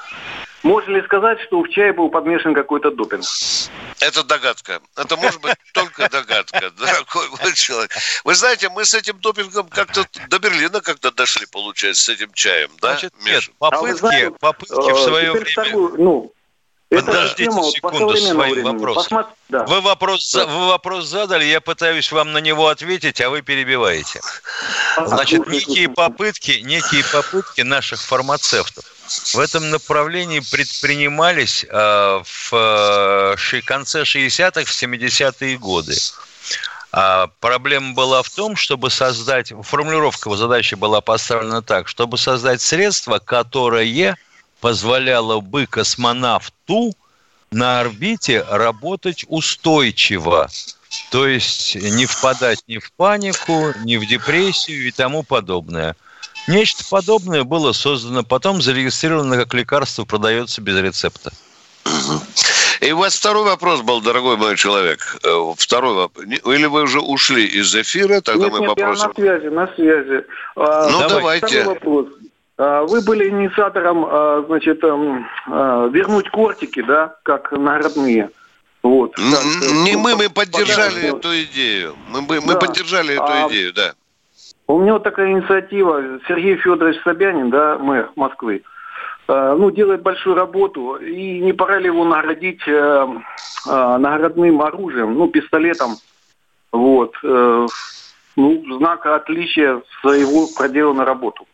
Можно 0.64 0.98
ли 0.98 1.02
сказать, 1.04 1.40
что 1.44 1.62
в 1.62 1.70
чае 1.70 1.94
был 1.94 2.10
подмешан 2.10 2.54
какой-то 2.54 2.92
допинг? 2.92 3.24
Это 4.02 4.26
догадка. 4.26 4.82
Это 4.98 5.16
может 5.16 5.40
быть 5.40 5.56
только 5.74 6.10
догадка, 6.10 6.72
дорогой 6.72 7.30
мой 7.42 7.54
человек. 7.54 7.92
Вы 8.26 8.36
знаете, 8.36 8.68
мы 8.68 8.84
с 8.84 8.94
этим 8.94 9.18
допингом 9.22 9.70
как-то 9.70 10.06
до 10.28 10.40
Берлина 10.40 10.82
как-то 10.82 11.10
дошли, 11.12 11.46
получается, 11.46 12.04
с 12.04 12.10
этим 12.10 12.34
чаем, 12.34 12.70
да, 12.82 12.90
Значит, 12.90 13.14
нет, 13.24 13.50
попытки, 13.60 13.94
а 13.94 13.96
знаете, 13.96 14.32
попытки 14.42 14.92
в 14.92 15.00
свое 15.00 15.32
время... 15.32 15.46
Вторую, 15.46 15.96
ну, 15.98 16.34
Подождите 17.02 17.44
тема, 17.46 17.64
секунду 17.72 18.16
с 18.16 18.30
своим 18.30 18.64
вопросом. 18.64 19.26
Да. 19.50 19.64
Вы, 19.66 19.82
вопрос, 19.82 20.32
да. 20.34 20.46
вы 20.46 20.68
вопрос 20.68 21.06
задали, 21.06 21.46
я 21.46 21.62
пытаюсь 21.62 22.12
вам 22.12 22.32
на 22.32 22.40
него 22.40 22.68
ответить, 22.68 23.22
а 23.22 23.30
вы 23.30 23.42
перебиваете. 23.42 24.22
Значит, 25.06 25.48
некие 25.48 25.90
попытки, 25.90 26.62
некие 26.64 27.04
попытки 27.12 27.62
наших 27.62 28.02
фармацевтов 28.02 28.86
в 29.34 29.40
этом 29.40 29.70
направлении 29.70 30.40
предпринимались 30.40 31.66
э, 31.70 32.22
в 32.24 32.54
э, 32.54 33.62
конце 33.66 34.04
60-х, 34.04 34.64
в 34.64 34.84
70-е 34.84 35.58
годы. 35.58 35.96
А 36.92 37.28
проблема 37.40 37.94
была 37.94 38.22
в 38.22 38.30
том, 38.30 38.56
чтобы 38.56 38.90
создать, 38.90 39.52
формулировка 39.64 40.36
задачи 40.36 40.76
была 40.76 41.02
поставлена 41.02 41.62
так, 41.62 41.88
чтобы 41.88 42.18
создать 42.18 42.62
средство, 42.62 43.20
которое 43.20 43.84
позволяло 44.64 45.42
бы 45.42 45.66
космонавту 45.66 46.94
на 47.52 47.82
орбите 47.82 48.46
работать 48.50 49.26
устойчиво. 49.28 50.48
То 51.12 51.28
есть 51.28 51.76
не 51.76 52.06
впадать 52.06 52.64
ни 52.70 52.78
в 52.78 52.94
панику, 52.94 53.74
ни 53.84 53.98
в 53.98 54.08
депрессию 54.08 54.88
и 54.88 54.92
тому 54.92 55.24
подобное. 55.24 55.98
Нечто 56.48 56.86
подобное 56.90 57.44
было 57.44 57.74
создано, 57.74 58.24
потом 58.24 58.62
зарегистрировано 58.62 59.36
как 59.36 59.54
лекарство, 59.54 60.06
продается 60.06 60.62
без 60.62 60.78
рецепта. 60.78 61.34
И 62.80 62.92
у 62.94 62.98
вас 63.00 63.16
второй 63.16 63.44
вопрос 63.44 63.82
был, 63.82 64.02
дорогой 64.02 64.38
мой 64.38 64.56
человек. 64.56 65.18
Э, 65.24 65.54
второй 65.58 65.94
вопрос. 65.94 66.26
Или 66.26 66.66
вы 66.66 66.84
уже 66.84 67.02
ушли 67.02 67.46
из 67.46 67.76
эфира, 67.76 68.22
тогда 68.22 68.46
нет, 68.46 68.54
мы 68.54 68.60
нет, 68.60 68.70
попросим. 68.70 69.12
Я 69.18 69.24
на 69.24 69.40
связи, 69.40 69.54
на 69.54 69.74
связи. 69.76 70.26
А, 70.56 70.90
ну, 70.90 71.10
давайте. 71.10 71.48
Второй 71.48 71.66
вопрос. 71.66 72.08
А, 72.58 72.84
вы 72.84 73.02
были 73.02 73.30
инициатором, 73.30 74.06
а, 74.06 74.44
значит, 74.48 74.84
эм, 74.84 75.28
а, 75.48 75.88
вернуть 75.88 76.30
кортики, 76.30 76.82
да, 76.82 77.16
как 77.24 77.52
наградные. 77.52 78.30
Вот. 78.84 79.18
Не 79.18 79.96
мы, 79.96 80.16
мы 80.16 80.30
поддержали 80.30 81.12
подарок. 81.12 81.20
эту 81.20 81.44
идею. 81.44 81.96
Мы, 82.10 82.22
мы 82.42 82.54
да. 82.54 82.60
поддержали 82.60 83.14
эту 83.14 83.24
а, 83.24 83.48
идею, 83.48 83.74
да. 83.74 83.94
У 84.68 84.80
меня 84.80 84.94
вот 84.94 85.04
такая 85.04 85.32
инициатива. 85.32 86.20
Сергей 86.28 86.58
Федорович 86.58 87.02
Собянин, 87.04 87.50
да, 87.50 87.78
мэр 87.78 88.12
Москвы, 88.16 88.62
ну, 89.28 89.72
делает 89.72 90.02
большую 90.02 90.36
работу. 90.36 90.96
И 90.96 91.40
не 91.40 91.54
пора 91.54 91.80
ли 91.80 91.86
его 91.88 92.04
наградить 92.06 92.62
э, 92.68 92.72
э, 92.72 93.98
наградным 93.98 94.62
оружием, 94.62 95.16
ну, 95.16 95.28
пистолетом, 95.28 95.96
вот, 96.72 97.14
э, 97.24 97.68
ну, 98.36 98.78
знак 98.78 99.06
отличия 99.06 99.82
за 100.04 100.12
его 100.12 100.48
проделанную 100.56 101.06
работу. 101.06 101.46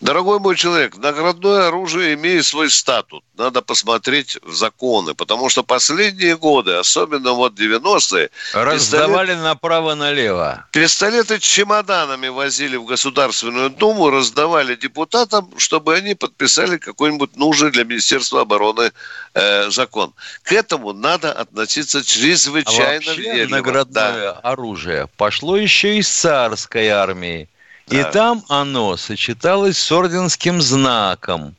Дорогой 0.00 0.38
мой 0.38 0.56
человек, 0.56 0.96
наградное 0.96 1.68
оружие 1.68 2.14
имеет 2.14 2.44
свой 2.44 2.70
статус. 2.70 3.22
Надо 3.36 3.62
посмотреть 3.62 4.38
в 4.42 4.54
законы, 4.54 5.14
потому 5.14 5.48
что 5.48 5.62
последние 5.62 6.36
годы, 6.36 6.72
особенно 6.74 7.32
вот 7.32 7.58
90-е... 7.58 8.30
Раздавали 8.52 9.28
пистолет... 9.28 9.42
направо-налево. 9.42 10.66
Пистолеты 10.70 11.38
чемоданами 11.38 12.28
возили 12.28 12.76
в 12.76 12.84
Государственную 12.84 13.70
Думу, 13.70 14.10
раздавали 14.10 14.76
депутатам, 14.76 15.50
чтобы 15.58 15.94
они 15.94 16.14
подписали 16.14 16.76
какой-нибудь 16.76 17.36
нужный 17.36 17.70
для 17.70 17.84
Министерства 17.84 18.42
обороны 18.42 18.92
э, 19.34 19.70
закон. 19.70 20.12
К 20.42 20.52
этому 20.52 20.92
надо 20.92 21.32
относиться 21.32 22.04
чрезвычайно 22.04 23.04
а 23.04 23.14
вообще 23.14 23.46
наградное 23.48 24.12
да. 24.12 24.40
оружие 24.42 25.08
пошло 25.16 25.56
еще 25.56 25.98
из 25.98 26.08
царской 26.08 26.88
армии. 26.88 27.48
И 27.88 28.02
там 28.12 28.44
оно 28.48 28.96
сочеталось 28.96 29.78
с 29.78 29.92
орденским 29.92 30.62
знаком. 30.62 31.54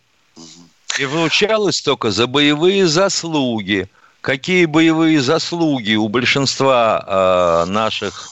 И 0.97 1.05
вручалось 1.05 1.81
только 1.81 2.11
за 2.11 2.25
боевые 2.25 2.87
заслуги. 2.87 3.89
Какие 4.21 4.65
боевые 4.65 5.21
заслуги 5.21 5.95
у 5.95 6.07
большинства 6.07 7.65
э, 7.65 7.69
наших 7.69 8.29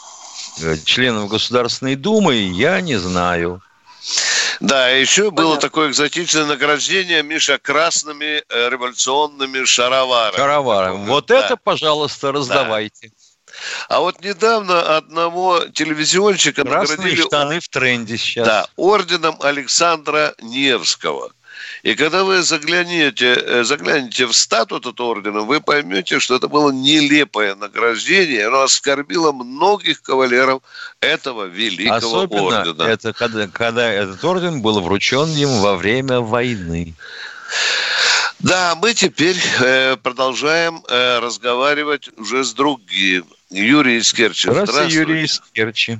членов 0.85 1.29
Государственной 1.29 1.95
Думы, 1.95 2.35
я 2.35 2.81
не 2.81 2.95
знаю. 2.97 3.61
Да, 4.59 4.89
еще 4.89 5.23
Понятно. 5.23 5.43
было 5.43 5.57
такое 5.57 5.89
экзотичное 5.89 6.45
награждение, 6.45 7.23
Миша, 7.23 7.57
красными 7.57 8.43
э, 8.47 8.69
революционными 8.69 9.65
шароварами. 9.65 10.37
Шароварами. 10.37 11.07
Вот 11.07 11.27
да. 11.27 11.39
это, 11.45 11.57
пожалуйста, 11.57 12.31
раздавайте. 12.31 13.09
Да. 13.09 13.22
А 13.89 13.99
вот 13.99 14.21
недавно 14.21 14.97
одного 14.97 15.59
телевизионщика 15.73 16.63
Красные 16.63 16.97
наградили... 16.97 17.21
штаны 17.21 17.59
в 17.59 17.69
тренде 17.69 18.17
сейчас. 18.17 18.47
Да, 18.47 18.67
орденом 18.75 19.37
Александра 19.41 20.33
Невского. 20.41 21.31
И 21.83 21.95
когда 21.95 22.23
вы 22.23 22.41
заглянете, 22.41 23.33
э, 23.33 23.63
заглянете 23.63 24.25
в 24.25 24.33
статут 24.33 24.85
этого 24.85 25.07
ордена, 25.07 25.41
вы 25.41 25.59
поймете, 25.61 26.19
что 26.19 26.35
это 26.35 26.47
было 26.47 26.71
нелепое 26.71 27.55
награждение, 27.55 28.47
оно 28.47 28.61
оскорбило 28.61 29.31
многих 29.31 30.01
кавалеров 30.01 30.61
этого 31.01 31.45
великого 31.45 32.23
Особенно 32.23 32.61
ордена. 32.61 32.83
это 32.83 33.13
когда, 33.13 33.47
когда 33.47 33.91
этот 33.91 34.23
орден 34.23 34.61
был 34.61 34.79
вручен 34.81 35.29
ему 35.29 35.61
во 35.61 35.75
время 35.75 36.21
войны. 36.21 36.95
Да, 38.39 38.75
мы 38.75 38.93
теперь 38.93 39.37
э, 39.61 39.95
продолжаем 39.97 40.83
э, 40.89 41.19
разговаривать 41.19 42.09
уже 42.17 42.43
с 42.43 42.53
другим. 42.53 43.25
Юрий 43.53 43.97
из 43.97 44.11
Керчи. 44.11 44.49
Здравствуйте, 44.49 44.71
Здравствуйте, 44.71 45.11
Юрий 45.11 45.23
из 45.25 45.39
Керчи. 45.53 45.99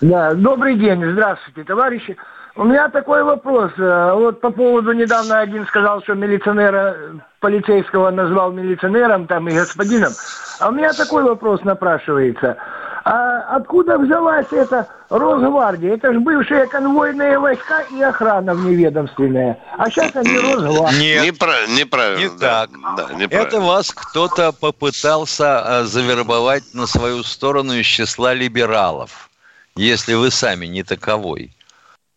Да, 0.00 0.34
добрый 0.34 0.76
день, 0.76 1.04
здравствуйте, 1.12 1.64
товарищи. 1.64 2.16
У 2.56 2.64
меня 2.64 2.88
такой 2.88 3.22
вопрос. 3.22 3.70
Э, 3.78 4.12
вот 4.14 4.40
по 4.40 4.50
поводу 4.50 4.92
недавно 4.92 5.40
один 5.40 5.66
сказал, 5.66 6.02
что 6.02 6.14
милиционера 6.14 6.96
полицейского 7.38 8.10
назвал 8.10 8.52
милиционером 8.52 9.26
там 9.26 9.48
и 9.48 9.54
господином. 9.54 10.12
А 10.58 10.68
у 10.68 10.72
меня 10.72 10.92
такой 10.92 11.22
вопрос 11.22 11.62
напрашивается. 11.62 12.56
А 13.04 13.56
откуда 13.56 13.98
взялась 13.98 14.46
эта 14.50 14.86
Росгвардия? 15.08 15.94
Это 15.94 16.12
же 16.12 16.20
бывшие 16.20 16.66
конвойные 16.66 17.38
войска 17.38 17.80
и 17.90 18.02
охрана 18.02 18.54
вневедомственная. 18.54 19.58
А 19.78 19.90
сейчас 19.90 20.14
они 20.14 20.38
Росгвардия. 20.38 21.22
Нет, 21.22 21.24
Непра- 21.34 21.68
неправильно. 21.68 22.20
Не 22.20 22.38
да, 22.38 22.66
так. 22.66 22.70
Да, 22.96 23.14
неправильно. 23.14 23.48
Это 23.48 23.60
вас 23.60 23.90
кто-то 23.90 24.52
попытался 24.52 25.62
э, 25.64 25.84
завербовать 25.84 26.64
на 26.74 26.86
свою 26.86 27.22
сторону 27.22 27.72
из 27.74 27.86
числа 27.86 28.34
либералов, 28.34 29.30
если 29.76 30.14
вы 30.14 30.30
сами 30.30 30.66
не 30.66 30.82
таковой. 30.82 31.52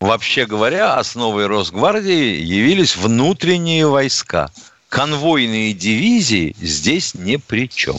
Вообще 0.02 0.46
говоря, 0.46 0.96
основой 0.96 1.48
Росгвардии 1.48 2.36
явились 2.36 2.98
внутренние 2.98 3.88
войска. 3.88 4.50
Конвойные 4.90 5.74
дивизии 5.74 6.54
здесь 6.60 7.16
ни 7.16 7.38
при 7.38 7.70
чем. 7.70 7.96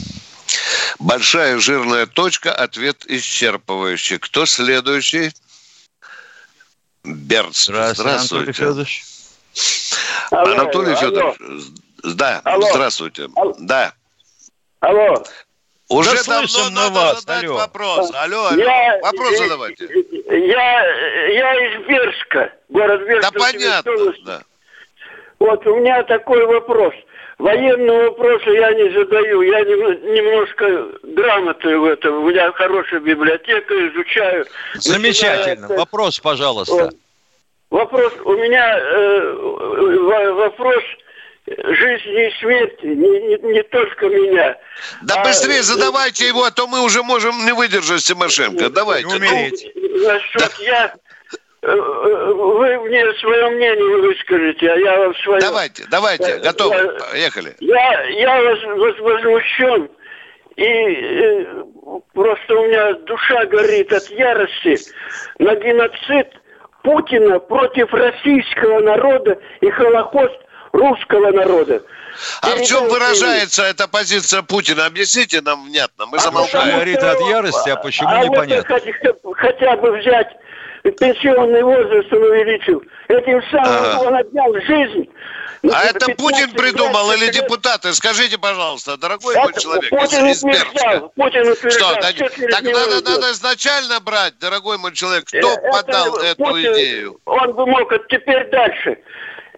Большая 0.99 1.59
жирная 1.59 2.05
точка, 2.05 2.53
ответ 2.53 3.05
исчерпывающий. 3.07 4.19
Кто 4.19 4.45
следующий? 4.45 5.31
Берц. 7.03 7.65
Здравствуйте. 7.65 8.01
Здравствуйте. 8.01 8.41
Анатолий 8.41 8.53
Федорович. 8.53 9.03
Алло, 10.31 10.51
Анатолий 10.53 10.95
Федорович. 10.95 11.37
Да, 12.15 12.41
алло. 12.43 12.69
здравствуйте. 12.69 13.29
Алло. 13.35 13.55
Да. 13.59 13.93
Алло. 14.79 15.23
Уже 15.87 16.15
да 16.23 16.41
давно 16.41 16.69
надо 16.71 16.95
вас. 16.95 17.21
задать 17.21 17.43
алло. 17.43 17.55
вопрос. 17.55 18.11
Алло, 18.15 18.47
алло. 18.47 18.57
Я, 18.57 18.99
вопрос 19.03 19.37
задавайте. 19.37 19.87
Я, 20.29 21.27
я 21.29 21.53
из 21.67 21.87
Берска, 21.87 22.53
город 22.69 23.01
Берск. 23.07 23.31
Да 23.31 23.39
понятно, 23.39 24.13
да. 24.25 24.41
Вот 25.37 25.65
у 25.67 25.75
меня 25.75 26.03
такой 26.03 26.45
вопрос. 26.47 26.93
Военного 27.37 28.03
вопроса 28.05 28.49
я 28.49 28.71
не 28.73 28.89
задаю. 28.93 29.41
Я 29.41 29.61
немножко 29.61 30.87
грамотный 31.03 31.77
в 31.77 31.83
этом. 31.83 32.23
У 32.23 32.29
меня 32.29 32.51
хорошая 32.53 33.01
библиотека, 33.01 33.89
изучаю. 33.89 34.45
Замечательно. 34.75 35.61
Начиная... 35.61 35.79
Вопрос, 35.79 36.19
пожалуйста. 36.19 36.91
Вопрос. 37.69 38.13
У 38.23 38.33
меня 38.33 38.79
э, 38.79 40.31
вопрос 40.33 40.83
жизни 41.45 42.27
и 42.27 42.39
смерти, 42.39 42.85
не, 42.85 43.19
не, 43.19 43.53
не 43.53 43.63
только 43.63 44.07
меня. 44.07 44.57
Да 45.03 45.21
а, 45.21 45.23
быстрее 45.25 45.61
задавайте 45.61 46.27
его, 46.27 46.43
а 46.43 46.51
то 46.51 46.67
мы 46.67 46.81
уже 46.81 47.03
можем 47.03 47.45
не 47.45 47.53
выдержать 47.53 48.03
Тимошенко. 48.03 48.69
Давайте. 48.69 49.07
Не 49.07 49.15
умереть. 49.15 49.71
Ну, 49.75 50.07
насчет 50.07 50.39
да. 50.39 50.63
я... 50.63 50.95
Э, 51.65 51.71
э, 51.71 52.33
вы 52.33 52.79
мне 52.81 53.13
свое 53.15 53.49
мнение 53.49 53.97
выскажете, 53.97 54.71
а 54.71 54.75
я 54.75 54.99
вам 54.99 55.15
свое... 55.15 55.41
Давайте, 55.41 55.83
давайте, 55.89 56.29
я, 56.29 56.37
готовы, 56.37 56.75
я, 56.75 57.09
поехали. 57.11 57.55
Я, 57.59 58.03
я 58.03 58.41
возмущен, 58.43 59.89
и 60.57 60.63
э, 60.63 61.45
просто 62.13 62.53
у 62.53 62.67
меня 62.67 62.93
душа 62.93 63.45
горит 63.45 63.91
от 63.91 64.07
ярости 64.11 64.77
на 65.39 65.55
геноцид 65.55 66.27
Путина 66.83 67.39
против 67.39 67.91
российского 67.91 68.81
народа 68.81 69.39
и 69.61 69.69
Холокост 69.71 70.39
русского 70.71 71.31
народа. 71.31 71.81
А 72.43 72.55
в 72.57 72.61
чем 72.61 72.87
выражается 72.89 73.63
эта 73.63 73.87
позиция 73.87 74.43
Путина? 74.43 74.85
Объясните 74.85 75.41
нам 75.41 75.65
внятно. 75.65 76.05
Мы 76.05 76.17
а 76.17 76.21
замолкаем. 76.21 76.75
Говорит 76.75 76.99
от 77.01 77.19
ярости, 77.21 77.69
а 77.69 77.75
почему 77.75 78.09
а 78.09 78.23
непонятно? 78.23 78.79
Вот 79.23 79.35
хотя 79.35 79.75
бы 79.77 79.97
взять 79.97 80.27
пенсионный 80.91 81.63
возраст 81.63 82.11
он 82.13 82.23
увеличил. 82.23 82.81
Этим 83.07 83.41
самым 83.51 83.67
ага. 83.67 83.99
он 84.07 84.15
отнял 84.15 84.53
жизнь. 84.61 85.09
А 85.73 85.83
это 85.85 86.13
Путин 86.15 86.51
придумал 86.51 87.11
или 87.13 87.31
депутаты? 87.31 87.93
Скажите, 87.93 88.37
пожалуйста, 88.37 88.97
дорогой 88.97 89.35
это 89.35 89.43
мой 89.43 89.53
человек. 89.53 89.89
Путин 89.89 90.27
из, 90.27 90.43
утверждал. 90.43 91.11
Путин 91.15 91.47
утверждал. 91.47 91.91
Что, 91.93 92.01
так, 92.01 92.15
так 92.17 92.63
надо, 92.63 93.01
надо 93.01 93.31
изначально 93.31 93.99
брать, 93.99 94.37
дорогой 94.39 94.77
мой 94.77 94.93
человек. 94.93 95.25
Кто 95.25 95.37
это, 95.37 95.61
подал 95.71 96.17
эту 96.17 96.43
Путин, 96.43 96.73
идею? 96.73 97.19
Он 97.25 97.53
бы 97.53 97.65
мог, 97.65 97.91
теперь 98.09 98.49
дальше. 98.49 98.99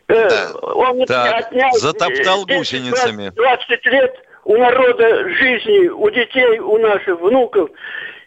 Э, 0.07 0.29
да. 0.29 0.51
Он 0.59 1.05
так, 1.05 1.47
отнял 1.47 1.73
затоптал 1.73 2.45
10, 2.45 2.57
гусеницами. 2.57 3.29
20 3.29 3.85
лет 3.87 4.15
у 4.45 4.55
народа 4.55 5.29
жизни, 5.29 5.89
у 5.89 6.09
детей, 6.09 6.59
у 6.59 6.77
наших 6.77 7.19
внуков. 7.19 7.69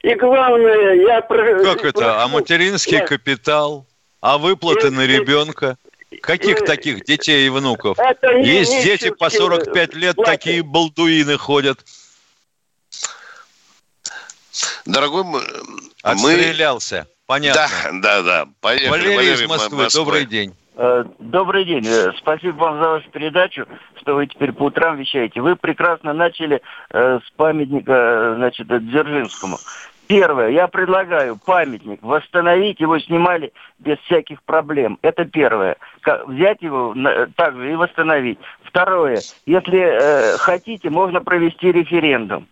И 0.03 0.15
главное, 0.15 0.95
я... 0.95 1.21
Как 1.21 1.85
это? 1.85 2.23
А 2.23 2.29
материнский 2.29 2.99
я... 2.99 3.07
капитал? 3.07 3.87
А 4.21 4.39
выплаты 4.39 4.89
и, 4.89 4.91
на 4.91 5.07
ребенка? 5.07 5.77
Каких 6.23 6.63
и, 6.63 6.65
таких 6.65 7.05
детей 7.05 7.47
и 7.47 7.51
внуков? 7.51 7.99
Есть 8.39 8.73
не 8.73 8.83
дети 8.83 9.11
по 9.11 9.31
45 9.31 9.95
лет, 9.95 10.17
платы. 10.17 10.31
такие 10.31 10.63
балдуины 10.63 11.37
ходят. 11.37 11.85
Дорогой 14.85 15.25
мой... 15.25 15.43
Отстрелялся. 16.03 17.07
Понятно. 17.27 17.69
Да, 17.93 17.93
да, 17.93 18.23
да. 18.23 18.49
Поехали. 18.61 18.89
Валерий, 18.89 19.17
Валерий 19.17 19.45
из 19.45 19.49
Москвы. 19.49 19.85
Москвы. 19.85 20.01
Добрый 20.01 20.27
день. 20.27 20.55
Э, 20.83 21.05
добрый 21.19 21.67
день. 21.67 21.87
Э, 21.87 22.11
спасибо 22.17 22.57
вам 22.57 22.83
за 22.83 22.89
вашу 22.89 23.11
передачу, 23.11 23.67
что 24.01 24.15
вы 24.15 24.27
теперь 24.27 24.53
по 24.53 24.63
утрам 24.63 24.97
вещаете. 24.97 25.43
Вы 25.43 25.55
прекрасно 25.55 26.15
начали 26.15 26.63
э, 26.91 27.19
с 27.23 27.31
памятника 27.33 28.33
значит, 28.37 28.67
Дзержинскому. 28.67 29.59
Первое, 30.07 30.49
я 30.49 30.69
предлагаю 30.69 31.37
памятник 31.37 32.03
восстановить, 32.03 32.81
его 32.81 32.99
снимали 32.99 33.53
без 33.79 33.99
всяких 33.99 34.43
проблем. 34.43 34.99
Это 35.03 35.27
первое. 35.27 35.77
Взять 36.27 36.63
его 36.63 36.95
также 37.37 37.73
и 37.73 37.77
восстановить. 37.77 38.39
Второе, 38.63 39.21
если 39.45 39.81
э, 39.81 40.39
хотите, 40.39 40.89
можно 40.89 41.21
провести 41.21 41.71
референдум 41.73 42.47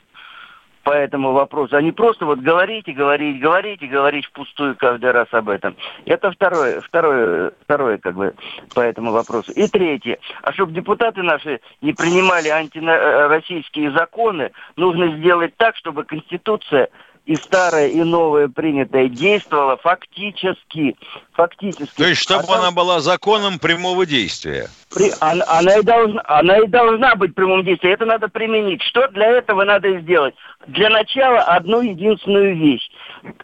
по 0.88 0.92
этому 0.92 1.32
вопросу, 1.32 1.76
а 1.76 1.82
не 1.82 1.92
просто 1.92 2.24
вот 2.24 2.38
говорить 2.38 2.88
и 2.88 2.92
говорить, 2.92 3.40
говорить 3.40 3.82
и 3.82 3.86
говорить 3.86 4.24
впустую 4.24 4.74
каждый 4.74 5.10
раз 5.10 5.28
об 5.32 5.50
этом. 5.50 5.76
Это 6.06 6.30
второе, 6.30 6.80
второе, 6.80 7.52
второе 7.64 7.98
как 7.98 8.14
бы 8.14 8.34
по 8.74 8.80
этому 8.80 9.12
вопросу. 9.12 9.52
И 9.52 9.68
третье, 9.68 10.18
а 10.42 10.50
чтобы 10.54 10.72
депутаты 10.72 11.22
наши 11.22 11.60
не 11.82 11.92
принимали 11.92 12.48
антироссийские 12.48 13.90
законы, 13.90 14.52
нужно 14.76 15.14
сделать 15.18 15.54
так, 15.58 15.76
чтобы 15.76 16.04
Конституция 16.04 16.88
и 17.28 17.36
старое, 17.36 17.88
и 17.88 18.02
новое 18.02 18.48
принятое 18.48 19.08
действовало 19.08 19.76
фактически. 19.76 20.96
фактически. 21.32 21.94
То 21.94 22.06
есть, 22.06 22.22
чтобы 22.22 22.46
а 22.48 22.58
она 22.58 22.70
была 22.70 23.00
законом 23.00 23.58
прямого 23.58 24.06
действия. 24.06 24.70
При, 24.94 25.12
она, 25.20 25.44
она, 25.46 25.76
и 25.76 25.82
должна, 25.82 26.22
она 26.24 26.58
и 26.58 26.66
должна 26.66 27.16
быть 27.16 27.34
прямым 27.34 27.66
действием. 27.66 27.92
Это 27.92 28.06
надо 28.06 28.28
применить. 28.28 28.80
Что 28.82 29.08
для 29.08 29.26
этого 29.26 29.64
надо 29.64 30.00
сделать? 30.00 30.34
Для 30.68 30.88
начала 30.88 31.40
одну 31.40 31.82
единственную 31.82 32.56
вещь. 32.56 32.88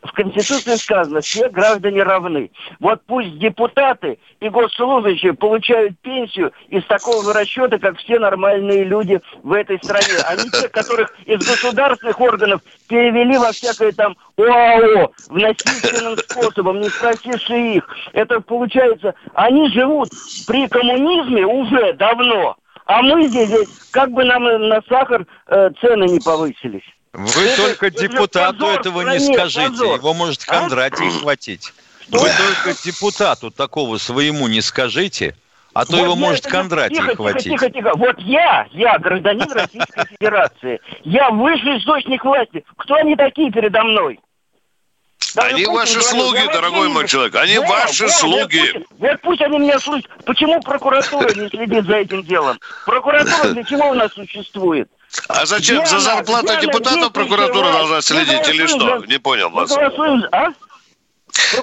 В 0.02 0.12
Конституции 0.12 0.76
сказано, 0.76 1.20
все 1.20 1.48
граждане 1.48 2.02
равны. 2.02 2.50
Вот 2.80 3.02
пусть 3.06 3.38
депутаты 3.38 4.18
и 4.40 4.48
госслужащие 4.48 5.34
получают 5.34 5.98
пенсию 6.00 6.52
из 6.68 6.84
такого 6.86 7.24
же 7.24 7.32
расчета, 7.32 7.78
как 7.78 7.98
все 7.98 8.18
нормальные 8.18 8.84
люди 8.84 9.20
в 9.42 9.52
этой 9.52 9.78
стране. 9.78 10.22
Они 10.26 10.48
те, 10.50 10.68
которых 10.68 11.14
из 11.26 11.38
государственных 11.38 12.20
органов 12.20 12.60
перевели 12.88 13.36
во 13.38 13.52
всякое 13.52 13.92
там 13.92 14.16
ОАО, 14.36 15.12
в 15.28 15.36
насильственным 15.36 16.16
способом, 16.18 16.80
не 16.80 16.88
спросивши 16.88 17.76
их. 17.76 17.88
Это 18.12 18.40
получается, 18.40 19.14
они 19.34 19.68
живут 19.70 20.10
при 20.46 20.68
коммунизме 20.68 21.46
уже 21.46 21.94
давно. 21.94 22.56
А 22.86 23.02
мы 23.02 23.26
здесь, 23.28 23.50
как 23.90 24.10
бы 24.10 24.24
нам 24.24 24.44
на 24.44 24.82
сахар 24.88 25.26
э, 25.46 25.70
цены 25.80 26.04
не 26.04 26.20
повысились. 26.20 26.84
Вы 27.14 27.42
это, 27.42 27.62
только 27.68 27.90
депутату 27.90 28.58
позор, 28.58 28.80
этого 28.80 29.02
не 29.02 29.20
скажите. 29.20 29.68
Позор. 29.68 29.98
Его 29.98 30.14
может 30.14 30.42
а? 30.48 30.60
Кондратий 30.60 31.06
а? 31.16 31.20
хватить. 31.20 31.72
Что? 32.08 32.18
Вы 32.18 32.28
только 32.28 32.82
депутату 32.82 33.50
такого 33.52 33.98
своему 33.98 34.48
не 34.48 34.60
скажите, 34.60 35.36
а 35.72 35.86
то 35.86 35.92
вот 35.92 36.02
его 36.02 36.16
может 36.16 36.44
Кондратий 36.44 36.96
тихо, 36.96 37.14
хватить. 37.14 37.44
Тихо, 37.44 37.70
тихо, 37.70 37.90
тихо. 37.90 37.96
Вот 37.96 38.18
я, 38.18 38.66
я 38.72 38.98
гражданин 38.98 39.46
Российской 39.52 40.06
Федерации. 40.06 40.80
Я 41.04 41.30
высший 41.30 41.78
источник 41.78 42.24
власти. 42.24 42.64
Кто 42.76 42.94
они 42.96 43.14
такие 43.14 43.50
передо 43.52 43.84
мной? 43.84 44.18
Даже 45.36 45.48
они 45.54 45.64
Путин 45.64 45.74
ваши 45.74 46.00
говорит, 46.00 46.10
слуги, 46.10 46.52
дорогой 46.52 46.88
мой 46.88 47.08
человек, 47.08 47.34
они 47.36 47.58
да, 47.58 47.66
ваши 47.66 48.06
да, 48.06 48.12
слуги. 48.12 48.60
Вот 48.60 48.72
пусть, 48.72 49.00
вот 49.00 49.20
пусть 49.22 49.42
они 49.42 49.58
меня 49.58 49.78
слушают. 49.78 50.08
Почему 50.24 50.60
прокуратура 50.60 51.32
не 51.34 51.48
следит 51.48 51.86
за 51.86 51.96
этим 51.96 52.22
делом? 52.24 52.58
Прокуратура 52.86 53.50
для 53.50 53.64
чего 53.64 53.90
у 53.90 53.94
нас 53.94 54.12
существует? 54.12 54.88
А 55.28 55.46
зачем? 55.46 55.76
Диана, 55.76 55.88
За 55.88 56.00
зарплату 56.00 56.46
Диана, 56.46 56.62
депутатов 56.62 57.12
прокуратура 57.12 57.72
должна 57.72 58.00
следить 58.00 58.48
или 58.48 58.66
что? 58.66 58.98
Не 59.06 59.18
понял 59.18 59.50
вас. 59.50 59.72
А? 60.32 60.52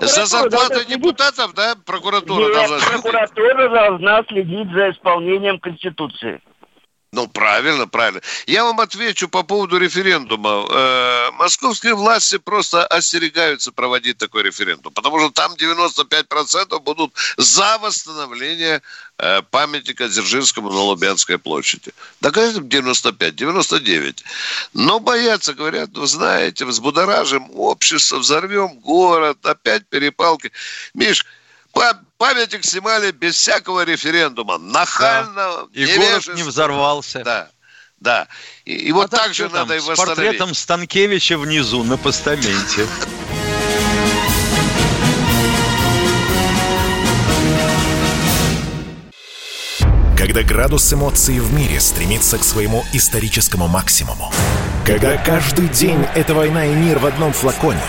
За 0.02 0.26
зарплату 0.26 0.86
депутатов, 0.86 1.54
да, 1.54 1.76
прокуратура 1.86 2.46
Нет, 2.46 2.54
должна 2.54 2.80
следить? 2.80 3.02
прокуратура 3.04 3.70
должна 3.70 4.24
следить 4.24 4.72
за 4.72 4.92
исполнением 4.92 5.60
Конституции. 5.60 6.42
Ну, 7.14 7.28
правильно, 7.28 7.88
правильно. 7.88 8.22
Я 8.48 8.64
вам 8.64 8.80
отвечу 8.80 9.28
по 9.28 9.44
поводу 9.44 9.78
референдума. 9.78 10.66
Э, 10.70 11.32
московские 11.32 11.94
власти 11.94 12.38
просто 12.38 12.88
остерегаются 12.88 13.74
проводить 13.74 14.18
такой 14.18 14.44
референдум, 14.44 14.94
потому 14.94 15.20
что 15.20 15.30
там 15.30 15.54
95% 15.56 16.80
будут 16.80 17.14
за 17.36 17.78
восстановление 17.80 18.82
э, 19.18 19.42
памятника 19.42 20.08
Дзержинскому 20.08 20.70
на 20.70 20.80
Лубянской 20.80 21.38
площади. 21.38 21.92
Да, 22.22 22.32
конечно, 22.32 22.62
95, 22.62 23.36
99. 23.36 24.24
Но 24.74 25.02
боятся, 25.02 25.54
говорят, 25.54 25.90
вы 25.98 26.08
знаете, 26.08 26.64
взбудоражим 26.64 27.52
общество, 27.54 28.20
взорвем 28.20 28.80
город, 28.80 29.46
опять 29.46 29.86
перепалки. 29.90 30.54
Миш, 30.94 31.26
памятник 32.22 32.64
снимали 32.64 33.10
без 33.10 33.36
всякого 33.36 33.84
референдума. 33.84 34.60
Нахально, 34.60 35.34
да. 35.34 35.66
И 35.74 35.98
город 35.98 36.30
не 36.36 36.44
взорвался. 36.44 37.24
Да. 37.24 37.50
Да. 38.00 38.28
И, 38.64 38.76
и 38.76 38.92
а 38.92 38.94
вот 38.94 39.10
так 39.10 39.34
же 39.34 39.50
надо 39.50 39.76
и 39.76 39.80
восстановить. 39.80 39.98
С 39.98 40.06
портретом 40.06 40.54
Станкевича 40.54 41.40
внизу 41.40 41.84
на 41.84 41.98
постаменте. 41.98 42.86
Когда 50.16 50.44
градус 50.44 50.94
эмоций 50.94 51.40
в 51.40 51.52
мире 51.54 51.80
стремится 51.80 52.38
к 52.38 52.44
своему 52.44 52.86
историческому 52.94 53.68
максимуму. 53.68 54.32
Когда 54.86 55.18
каждый 55.18 55.70
день— 55.70 56.06
это 56.16 56.36
война 56.36 56.68
и 56.68 56.76
мир 56.76 57.00
в 57.00 57.08
одном 57.08 57.34
флаконе 57.34 57.82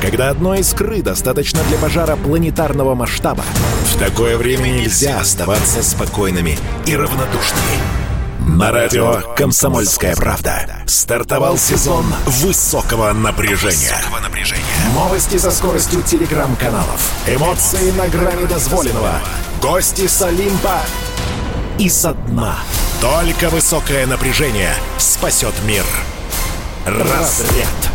когда 0.00 0.30
одной 0.30 0.60
искры 0.60 1.02
достаточно 1.02 1.60
для 1.68 1.78
пожара 1.78 2.16
планетарного 2.16 2.94
масштаба, 2.94 3.44
в 3.92 3.98
такое 3.98 4.36
время 4.36 4.68
нельзя 4.68 5.20
оставаться 5.20 5.82
спокойными 5.82 6.58
и 6.86 6.96
равнодушными. 6.96 8.06
На 8.46 8.70
радио 8.70 9.22
«Комсомольская 9.36 10.14
правда» 10.14 10.68
стартовал 10.86 11.58
сезон 11.58 12.04
высокого 12.26 13.12
напряжения. 13.12 13.96
Новости 14.94 15.36
со 15.36 15.50
скоростью 15.50 16.02
телеграм-каналов, 16.02 17.12
эмоции 17.26 17.90
на 17.90 18.06
грани 18.06 18.46
дозволенного, 18.46 19.20
гости 19.60 20.06
с 20.06 20.22
Олимпа 20.22 20.80
и 21.78 21.88
со 21.88 22.12
дна. 22.12 22.56
Только 23.00 23.50
высокое 23.50 24.06
напряжение 24.06 24.74
спасет 24.96 25.54
мир. 25.66 25.84
Разряд. 26.86 27.85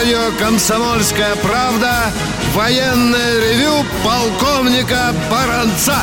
Радио 0.00 0.30
«Комсомольская 0.38 1.36
правда» 1.36 2.10
военное 2.54 3.38
ревю 3.38 3.84
полковника 4.02 5.14
Баранца. 5.30 5.98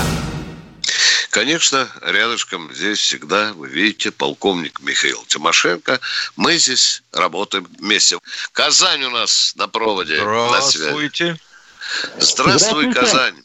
Конечно, 1.32 1.88
рядышком 2.04 2.72
здесь 2.76 3.00
всегда, 3.00 3.54
вы 3.54 3.70
видите, 3.70 4.12
полковник 4.12 4.82
Михаил 4.82 5.24
Тимошенко. 5.28 6.00
Мы 6.36 6.58
здесь 6.58 7.02
работаем 7.12 7.68
вместе. 7.80 8.20
Казань 8.52 9.04
у 9.04 9.10
нас 9.10 9.54
на 9.56 9.68
проводе. 9.68 10.18
Здравствуйте. 10.18 11.32
На 11.32 12.22
Здравствуй, 12.22 12.92
Здравствуйте. 12.92 13.00
Казань. 13.00 13.36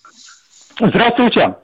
Здравствуйте. 0.78 1.56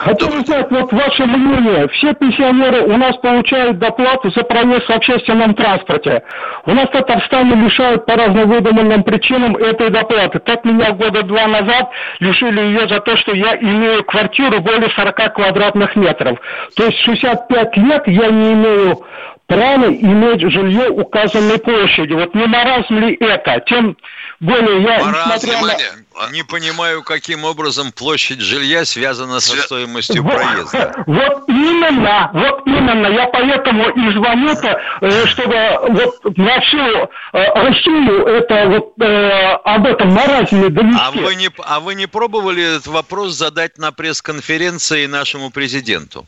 Хотел 0.00 0.28
узнать 0.28 0.70
вот 0.70 0.90
ваше 0.94 1.26
мнение. 1.26 1.86
Все 1.88 2.14
пенсионеры 2.14 2.84
у 2.84 2.96
нас 2.96 3.18
получают 3.18 3.78
доплату 3.78 4.30
за 4.30 4.42
проезд 4.44 4.86
в 4.86 4.90
общественном 4.90 5.52
транспорте. 5.54 6.22
У 6.64 6.70
нас 6.72 6.88
в 6.88 6.92
Татарстане 6.92 7.54
лишают 7.54 8.06
по 8.06 8.16
разным 8.16 8.48
выдуманным 8.48 9.02
причинам 9.02 9.56
этой 9.56 9.90
доплаты. 9.90 10.38
Так 10.38 10.64
меня 10.64 10.92
года 10.92 11.22
два 11.22 11.46
назад 11.48 11.90
лишили 12.18 12.60
ее 12.62 12.88
за 12.88 13.00
то, 13.00 13.14
что 13.18 13.34
я 13.34 13.56
имею 13.56 14.02
квартиру 14.04 14.62
более 14.62 14.88
40 14.88 15.34
квадратных 15.34 15.94
метров. 15.96 16.38
То 16.76 16.86
есть 16.86 16.98
65 17.00 17.76
лет 17.76 18.02
я 18.06 18.30
не 18.30 18.52
имею 18.54 19.04
право 19.46 19.84
иметь 19.84 20.40
жилье 20.50 20.88
указанной 20.88 21.58
площади. 21.58 22.14
Вот 22.14 22.34
не 22.34 22.46
маразм 22.46 22.98
ли 23.00 23.18
это? 23.20 23.60
Тем 23.66 23.96
более 24.40 24.82
я, 24.82 25.04
маразм, 25.04 25.48
несмотря 25.48 25.92
на... 26.18 26.30
Не 26.32 26.42
понимаю, 26.42 27.02
каким 27.02 27.44
образом 27.44 27.92
площадь 27.92 28.40
жилья 28.40 28.86
связана 28.86 29.38
со 29.40 29.56
стоимостью 29.56 30.22
вот, 30.22 30.34
проезда. 30.34 30.94
Вот 31.06 31.48
именно, 31.48 32.30
вот 32.32 32.66
именно. 32.66 33.06
Я 33.08 33.26
поэтому 33.26 33.88
и 33.90 34.12
звоню-то, 34.12 34.80
э, 35.02 35.26
чтобы 35.26 35.54
вот 35.90 36.36
на 36.38 36.60
всю 36.60 36.78
э, 36.78 37.08
Россию 37.32 38.26
это 38.26 38.68
вот 38.68 38.94
э, 39.00 39.52
об 39.64 39.86
этом 39.86 40.08
маразме 40.08 40.70
довести. 40.70 40.98
А 41.00 41.10
вы, 41.10 41.34
не, 41.34 41.50
а 41.58 41.80
вы 41.80 41.94
не 41.94 42.06
пробовали 42.06 42.76
этот 42.76 42.86
вопрос 42.86 43.34
задать 43.34 43.76
на 43.76 43.92
пресс-конференции 43.92 45.04
нашему 45.04 45.50
президенту? 45.50 46.26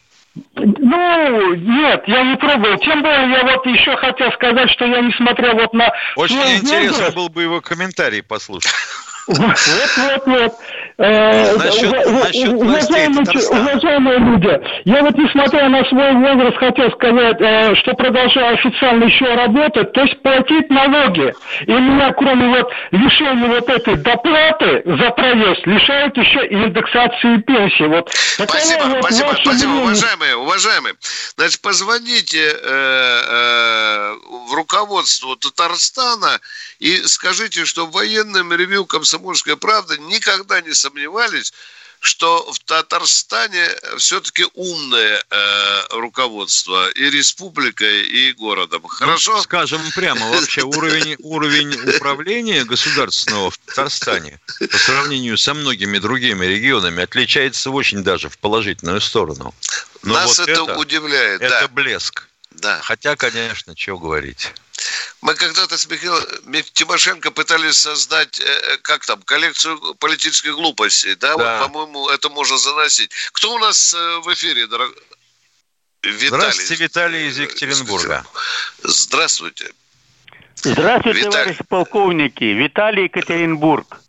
Ну, 0.54 1.54
нет, 1.54 2.04
я 2.06 2.22
не 2.24 2.36
пробовал. 2.36 2.78
Тем 2.78 3.02
более, 3.02 3.30
я 3.30 3.42
вот 3.44 3.66
еще 3.66 3.96
хотел 3.96 4.32
сказать, 4.32 4.70
что 4.70 4.86
я 4.86 5.00
не 5.00 5.12
смотрел 5.12 5.54
вот 5.54 5.72
на... 5.74 5.92
Очень 6.16 6.56
интересно 6.56 7.10
был 7.10 7.28
бы 7.28 7.42
его 7.42 7.60
комментарий 7.60 8.22
послушать. 8.22 8.72
Вот, 9.26 9.38
вот, 9.38 10.26
вот. 10.26 10.58
Э, 10.98 11.54
уважаемые, 11.54 12.18
люди, 14.18 14.60
я 14.84 15.02
вот 15.02 15.16
несмотря 15.16 15.68
на 15.68 15.84
свой 15.86 16.12
возраст 16.14 16.56
хотел 16.58 16.90
сказать, 16.92 17.40
э, 17.40 17.74
что 17.76 17.94
продолжаю 17.94 18.54
официально 18.54 19.04
еще 19.04 19.34
работать, 19.34 19.92
то 19.92 20.02
есть 20.02 20.20
платить 20.22 20.68
налоги. 20.70 21.34
И 21.66 21.72
меня, 21.72 22.12
кроме 22.12 22.48
вот 22.48 22.70
лишения 22.90 23.48
вот 23.48 23.68
этой 23.68 23.96
доплаты 23.96 24.82
за 24.84 25.10
проезд, 25.10 25.66
лишают 25.66 26.16
еще 26.16 26.46
и 26.46 26.54
индексации 26.54 27.38
пенсии. 27.38 27.84
Вот 27.84 28.10
спасибо, 28.12 28.84
вот 28.84 29.04
спасибо, 29.04 29.36
спасибо, 29.42 29.70
мнение. 29.70 29.86
уважаемые, 29.86 30.36
уважаемые. 30.36 30.94
Значит, 31.36 31.60
позвоните 31.62 32.38
э, 32.38 32.58
э, 32.62 34.14
в 34.48 34.54
руководство 34.54 35.36
Татарстана 35.36 36.40
и 36.78 36.96
скажите, 37.06 37.64
что 37.64 37.86
в 37.86 37.92
военном 37.92 38.52
ревью 38.52 38.84
«Комсомольская 38.84 39.56
правда» 39.56 39.96
никогда 39.98 40.60
не 40.60 40.74
сомневались, 40.82 41.52
что 42.00 42.52
в 42.52 42.58
Татарстане 42.58 43.68
все-таки 43.96 44.44
умное 44.54 45.24
э, 45.30 45.82
руководство 45.90 46.90
и 46.90 47.10
республикой, 47.10 48.02
и 48.02 48.32
городом. 48.32 48.82
Хорошо? 48.88 49.36
Ну, 49.36 49.42
скажем 49.42 49.80
прямо, 49.94 50.28
вообще 50.30 50.62
уровень, 50.62 51.14
уровень 51.20 51.96
управления 51.96 52.64
государственного 52.64 53.52
в 53.52 53.58
Татарстане 53.58 54.40
по 54.58 54.78
сравнению 54.78 55.38
со 55.38 55.54
многими 55.54 55.98
другими 55.98 56.44
регионами 56.44 57.04
отличается 57.04 57.70
очень 57.70 58.02
даже 58.02 58.28
в 58.28 58.36
положительную 58.38 59.00
сторону. 59.00 59.54
Но 60.02 60.14
Нас 60.14 60.38
вот 60.38 60.48
это, 60.48 60.62
это 60.62 60.78
удивляет. 60.78 61.40
Это 61.40 61.60
да. 61.60 61.68
блеск. 61.68 62.26
Да. 62.50 62.80
Хотя, 62.82 63.14
конечно, 63.14 63.76
чего 63.76 63.98
говорить. 63.98 64.52
Мы 65.20 65.34
когда-то 65.34 65.78
с 65.78 65.88
Михаилом 65.88 66.22
Тимошенко 66.72 67.30
пытались 67.30 67.76
создать, 67.76 68.40
э, 68.40 68.44
э, 68.44 68.76
как 68.82 69.04
там, 69.06 69.22
коллекцию 69.22 69.78
политических 69.94 70.54
глупостей, 70.54 71.14
да? 71.14 71.36
да. 71.36 71.60
Вот, 71.60 71.68
по-моему, 71.68 72.08
это 72.08 72.28
можно 72.28 72.56
заносить. 72.58 73.10
Кто 73.32 73.54
у 73.54 73.58
нас 73.58 73.94
э, 73.94 74.20
в 74.24 74.32
эфире, 74.34 74.66
дорогой? 74.66 74.96
Виталий. 76.02 76.28
Здравствуйте, 76.28 76.82
Виталий 76.82 77.28
из 77.28 77.38
Екатеринбурга. 77.38 78.24
Здравствуйте. 78.82 79.70
Здравствуйте, 80.56 81.20
Виталий. 81.20 81.30
товарищи 81.30 81.64
полковники. 81.68 82.44
Виталий 82.44 83.04
Екатеринбург. 83.04 84.00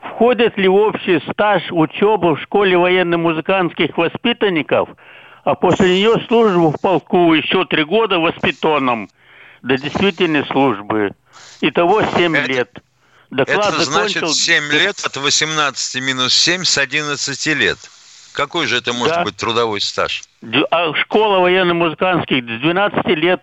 Входит 0.00 0.56
ли 0.56 0.68
в 0.68 0.74
общий 0.74 1.20
стаж 1.30 1.64
учебы 1.70 2.36
в 2.36 2.42
школе 2.42 2.78
военно-музыкантских 2.78 3.98
воспитанников, 3.98 4.88
а 5.44 5.54
после 5.54 5.96
нее 5.96 6.24
службу 6.26 6.70
в 6.70 6.80
полку 6.80 7.34
еще 7.34 7.66
три 7.66 7.84
года 7.84 8.18
воспитанным– 8.18 9.10
до 9.66 9.76
действительной 9.76 10.46
службы. 10.46 11.12
Итого 11.60 12.02
7 12.02 12.36
это, 12.36 12.48
лет. 12.48 12.78
Доклад 13.30 13.74
это 13.74 13.84
закончил... 13.84 14.28
значит 14.28 14.34
7 14.36 14.70
лет 14.70 15.04
от 15.04 15.16
18 15.16 16.02
минус 16.02 16.34
7 16.34 16.64
с 16.64 16.78
11 16.78 17.46
лет. 17.46 17.78
Какой 18.32 18.66
же 18.66 18.76
это 18.76 18.92
может 18.92 19.16
да. 19.16 19.24
быть 19.24 19.36
трудовой 19.36 19.80
стаж? 19.80 20.22
А 20.70 20.94
школа 20.94 21.40
военно-музыкантских 21.40 22.44
с 22.44 22.60
12 22.60 23.06
лет 23.16 23.40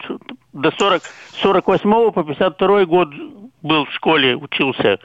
до 0.54 0.72
40, 0.72 1.04
48 1.42 2.12
по 2.12 2.24
52 2.24 2.86
год 2.86 3.10
был 3.62 3.86
в 3.86 3.94
школе, 3.94 4.36
учился. 4.36 5.00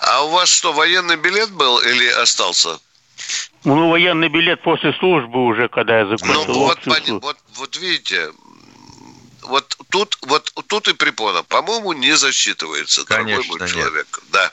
А 0.00 0.24
у 0.24 0.28
вас 0.30 0.48
что, 0.48 0.72
военный 0.72 1.16
билет 1.16 1.50
был 1.52 1.78
или 1.80 2.08
остался? 2.08 2.78
Ну, 3.64 3.90
военный 3.90 4.28
билет 4.28 4.62
после 4.62 4.92
службы 4.94 5.44
уже, 5.44 5.68
когда 5.68 6.00
я 6.00 6.06
закончил. 6.06 6.44
Ну, 6.48 6.54
вот, 6.54 6.78
вот, 6.86 7.36
вот 7.54 7.76
видите, 7.76 8.30
вот 9.42 9.76
тут, 9.90 10.18
вот 10.22 10.52
тут 10.66 10.88
и 10.88 10.94
препона, 10.94 11.42
по-моему, 11.42 11.92
не 11.92 12.16
засчитывается, 12.16 13.04
Конечно, 13.04 13.42
дорогой 13.42 13.58
мой 13.58 13.68
человек. 13.68 14.06
Нет. 14.12 14.30
Да. 14.30 14.52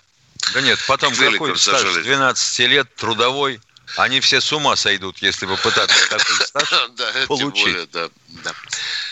Да 0.53 0.61
нет, 0.61 0.79
потом 0.87 1.13
какой 1.15 1.57
стаж? 1.57 2.03
12 2.03 2.59
лет, 2.59 2.95
трудовой. 2.95 3.59
Они 3.97 4.19
все 4.19 4.39
с 4.39 4.51
ума 4.53 4.75
сойдут, 4.75 5.17
если 5.19 5.47
попытаться 5.47 6.09
такой 6.09 6.35
стаж 6.45 6.69
получить. 7.27 7.89
да, 7.91 8.09
да. 8.27 8.53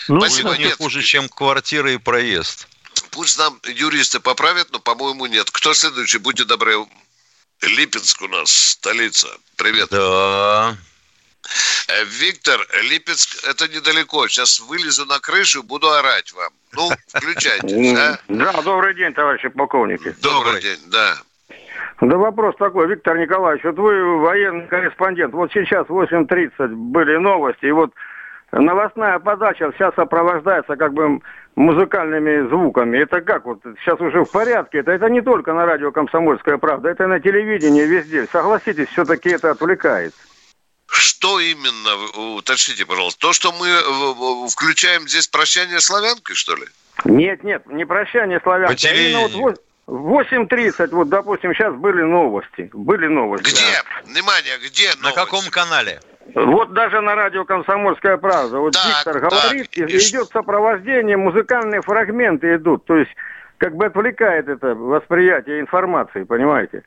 Ну, 0.06 0.20
Спасибо, 0.20 0.56
не 0.56 0.70
хуже, 0.70 1.02
чем 1.02 1.28
квартира 1.28 1.92
и 1.92 1.96
проезд. 1.96 2.68
Пусть 3.10 3.38
нам 3.38 3.60
юристы 3.64 4.20
поправят, 4.20 4.70
но, 4.70 4.78
по-моему, 4.78 5.26
нет. 5.26 5.50
Кто 5.50 5.74
следующий? 5.74 6.18
Будьте 6.18 6.44
добры. 6.44 6.86
Липецк 7.60 8.22
у 8.22 8.28
нас, 8.28 8.50
столица. 8.50 9.28
Привет. 9.56 9.88
Да. 9.90 10.76
Э, 11.88 12.04
Виктор, 12.04 12.60
Липецк, 12.90 13.44
это 13.48 13.68
недалеко. 13.68 14.28
Сейчас 14.28 14.60
вылезу 14.60 15.06
на 15.06 15.18
крышу, 15.20 15.62
буду 15.62 15.90
орать 15.90 16.32
вам. 16.32 16.52
Ну, 16.72 16.90
включайте. 17.08 17.94
Да, 17.94 18.18
да 18.28 18.62
добрый 18.62 18.94
день, 18.94 19.12
товарищи 19.14 19.48
полковники. 19.48 20.14
Добрый 20.22 20.60
день, 20.60 20.78
да. 20.86 21.14
Да 22.00 22.16
вопрос 22.16 22.54
такой, 22.56 22.86
Виктор 22.86 23.18
Николаевич, 23.18 23.64
вот 23.64 23.76
вы 23.76 24.18
военный 24.20 24.68
корреспондент, 24.68 25.34
вот 25.34 25.50
сейчас 25.52 25.86
8.30 25.88 26.68
были 26.68 27.16
новости, 27.16 27.66
и 27.66 27.72
вот 27.72 27.92
новостная 28.52 29.18
подача 29.18 29.72
сейчас 29.72 29.94
сопровождается 29.96 30.76
как 30.76 30.92
бы 30.94 31.20
музыкальными 31.56 32.48
звуками. 32.48 32.98
Это 32.98 33.20
как 33.20 33.46
вот 33.46 33.60
сейчас 33.80 34.00
уже 34.00 34.24
в 34.24 34.30
порядке? 34.30 34.78
Это, 34.78 34.92
это 34.92 35.08
не 35.08 35.22
только 35.22 35.52
на 35.52 35.66
радио 35.66 35.90
«Комсомольская 35.90 36.58
правда», 36.58 36.88
это 36.88 37.08
на 37.08 37.18
телевидении 37.18 37.82
везде. 37.82 38.26
Согласитесь, 38.30 38.88
все-таки 38.88 39.30
это 39.30 39.50
отвлекает. 39.50 40.14
Что 40.90 41.38
именно, 41.38 42.36
уточните, 42.36 42.86
пожалуйста, 42.86 43.20
то, 43.20 43.32
что 43.32 43.52
мы 43.52 43.68
э, 43.68 44.48
включаем 44.48 45.06
здесь 45.06 45.28
прощание 45.28 45.80
славянкой, 45.80 46.34
что 46.34 46.56
ли? 46.56 46.64
Нет, 47.04 47.44
нет, 47.44 47.66
не 47.66 47.84
прощание 47.84 48.40
славянкой. 48.40 48.76
А 48.82 48.94
именно 48.94 49.28
вот 49.28 49.62
8.30, 49.86 50.88
вот, 50.92 51.08
допустим, 51.08 51.54
сейчас 51.54 51.74
были 51.74 52.02
новости. 52.02 52.70
Были 52.72 53.06
новости. 53.06 53.50
Где? 53.50 53.60
Да. 53.60 54.10
Внимание, 54.10 54.58
где 54.58 54.88
новости? 54.88 55.04
На 55.04 55.12
каком 55.12 55.44
канале? 55.50 56.00
Вот 56.34 56.74
даже 56.74 57.00
на 57.00 57.14
радио 57.14 57.44
«Комсомольская 57.44 58.18
правда». 58.18 58.58
Вот 58.58 58.74
так, 58.74 58.84
Виктор 58.86 59.20
говорит, 59.20 59.70
так, 59.70 59.90
идет 59.90 60.28
сопровождение, 60.28 61.16
музыкальные 61.16 61.80
фрагменты 61.80 62.56
идут. 62.56 62.84
То 62.84 62.96
есть, 62.96 63.10
как 63.56 63.74
бы 63.76 63.86
отвлекает 63.86 64.48
это 64.48 64.74
восприятие 64.74 65.60
информации, 65.60 66.24
понимаете? 66.24 66.82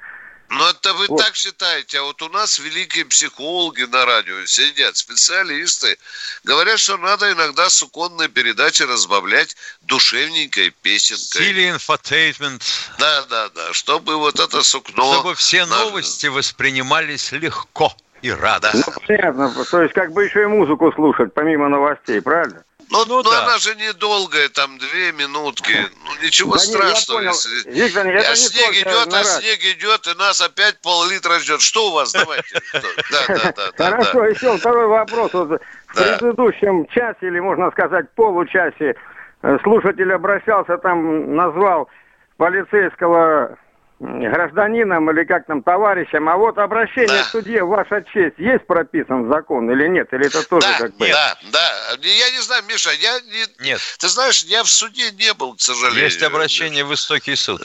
Ну, 0.51 0.67
это 0.67 0.93
вы 0.93 1.07
вот. 1.07 1.17
так 1.17 1.33
считаете, 1.35 1.99
а 1.99 2.03
вот 2.03 2.21
у 2.21 2.27
нас 2.27 2.59
великие 2.59 3.05
психологи 3.05 3.83
на 3.83 4.05
радио 4.05 4.45
сидят, 4.45 4.97
специалисты, 4.97 5.97
говорят, 6.43 6.77
что 6.77 6.97
надо 6.97 7.31
иногда 7.31 7.69
суконные 7.69 8.27
передачи 8.27 8.83
разбавлять 8.83 9.55
душевненькой 9.83 10.71
песенкой. 10.81 11.47
Или 11.47 11.69
infotainment. 11.69 12.63
Да, 12.99 13.23
да, 13.29 13.49
да, 13.49 13.73
чтобы 13.73 14.17
вот 14.17 14.41
это 14.41 14.61
сукно... 14.61 15.13
Чтобы 15.13 15.35
все 15.35 15.65
новости 15.65 16.27
воспринимались 16.27 17.31
легко 17.31 17.95
и 18.21 18.29
радостно. 18.29 18.83
Ну, 18.85 19.01
понятно, 19.07 19.65
то 19.65 19.81
есть 19.81 19.93
как 19.93 20.11
бы 20.11 20.25
еще 20.25 20.43
и 20.43 20.47
музыку 20.47 20.91
слушать, 20.91 21.33
помимо 21.33 21.69
новостей, 21.69 22.21
правильно? 22.21 22.63
Ну, 22.91 23.05
ну, 23.07 23.23
ну 23.23 23.31
да. 23.31 23.43
она 23.43 23.57
же 23.57 23.73
недолгая, 23.75 24.49
там 24.49 24.77
две 24.77 25.13
минутки. 25.13 25.73
Ну, 26.03 26.25
ничего 26.25 26.53
да 26.53 26.59
страшного. 26.59 27.21
Не, 27.21 27.27
если... 27.27 27.71
Виктор, 27.71 28.05
это 28.05 28.31
а 28.31 28.35
снег 28.35 28.71
идет, 28.71 29.13
а 29.13 29.23
снег 29.23 29.59
идет, 29.77 30.07
и 30.07 30.19
нас 30.19 30.41
опять 30.41 30.77
пол-литра 30.81 31.39
ждет. 31.39 31.61
Что 31.61 31.89
у 31.89 31.93
вас? 31.93 32.11
Давайте. 32.11 32.61
Да, 32.73 33.51
да, 33.55 33.71
да. 33.77 33.91
Хорошо, 33.91 34.25
еще 34.25 34.57
второй 34.57 34.87
вопрос. 34.87 35.31
В 35.31 35.59
предыдущем 35.95 36.85
часе, 36.87 37.27
или 37.27 37.39
можно 37.39 37.71
сказать 37.71 38.09
получасе, 38.11 38.95
э, 39.41 39.57
слушатель 39.63 40.11
обращался, 40.11 40.77
там 40.77 41.33
назвал 41.33 41.89
полицейского 42.35 43.57
гражданином 44.01 45.11
или 45.11 45.23
как 45.25 45.45
там 45.45 45.61
товарищем, 45.61 46.27
а 46.27 46.35
вот 46.35 46.57
обращение 46.57 47.19
да. 47.19 47.23
к 47.23 47.27
суде, 47.27 47.61
ваша 47.61 48.03
честь, 48.11 48.37
есть 48.37 48.65
прописан 48.65 49.29
закон 49.31 49.69
или 49.69 49.87
нет? 49.87 50.11
Или 50.11 50.25
это 50.25 50.47
тоже 50.47 50.67
да, 50.67 50.77
как 50.77 50.97
бы... 50.97 51.07
Да, 51.07 51.37
да. 51.51 51.97
Я 52.01 52.31
не 52.31 52.41
знаю, 52.41 52.63
Миша, 52.63 52.91
я 52.91 53.19
не... 53.19 53.45
Нет. 53.65 53.79
Ты 53.99 54.07
знаешь, 54.07 54.41
я 54.43 54.63
в 54.63 54.69
суде 54.69 55.11
не 55.11 55.33
был, 55.35 55.55
к 55.55 55.61
сожалению. 55.61 56.05
Есть 56.05 56.23
обращение 56.23 56.83
в 56.83 56.87
высокий 56.87 57.35
суд. 57.35 57.61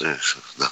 Да. 0.58 0.70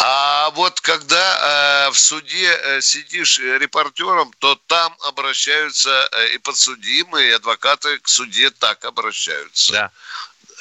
А 0.00 0.50
вот 0.50 0.80
когда 0.82 1.86
э, 1.86 1.90
в 1.90 1.98
суде 1.98 2.50
э, 2.50 2.80
сидишь 2.82 3.38
репортером, 3.38 4.30
то 4.38 4.58
там 4.66 4.94
обращаются 5.08 5.90
э, 6.12 6.34
и 6.34 6.38
подсудимые, 6.38 7.30
и 7.30 7.32
адвокаты 7.32 7.98
к 7.98 8.08
суде 8.08 8.50
так 8.50 8.84
обращаются. 8.84 9.72
Да 9.72 9.90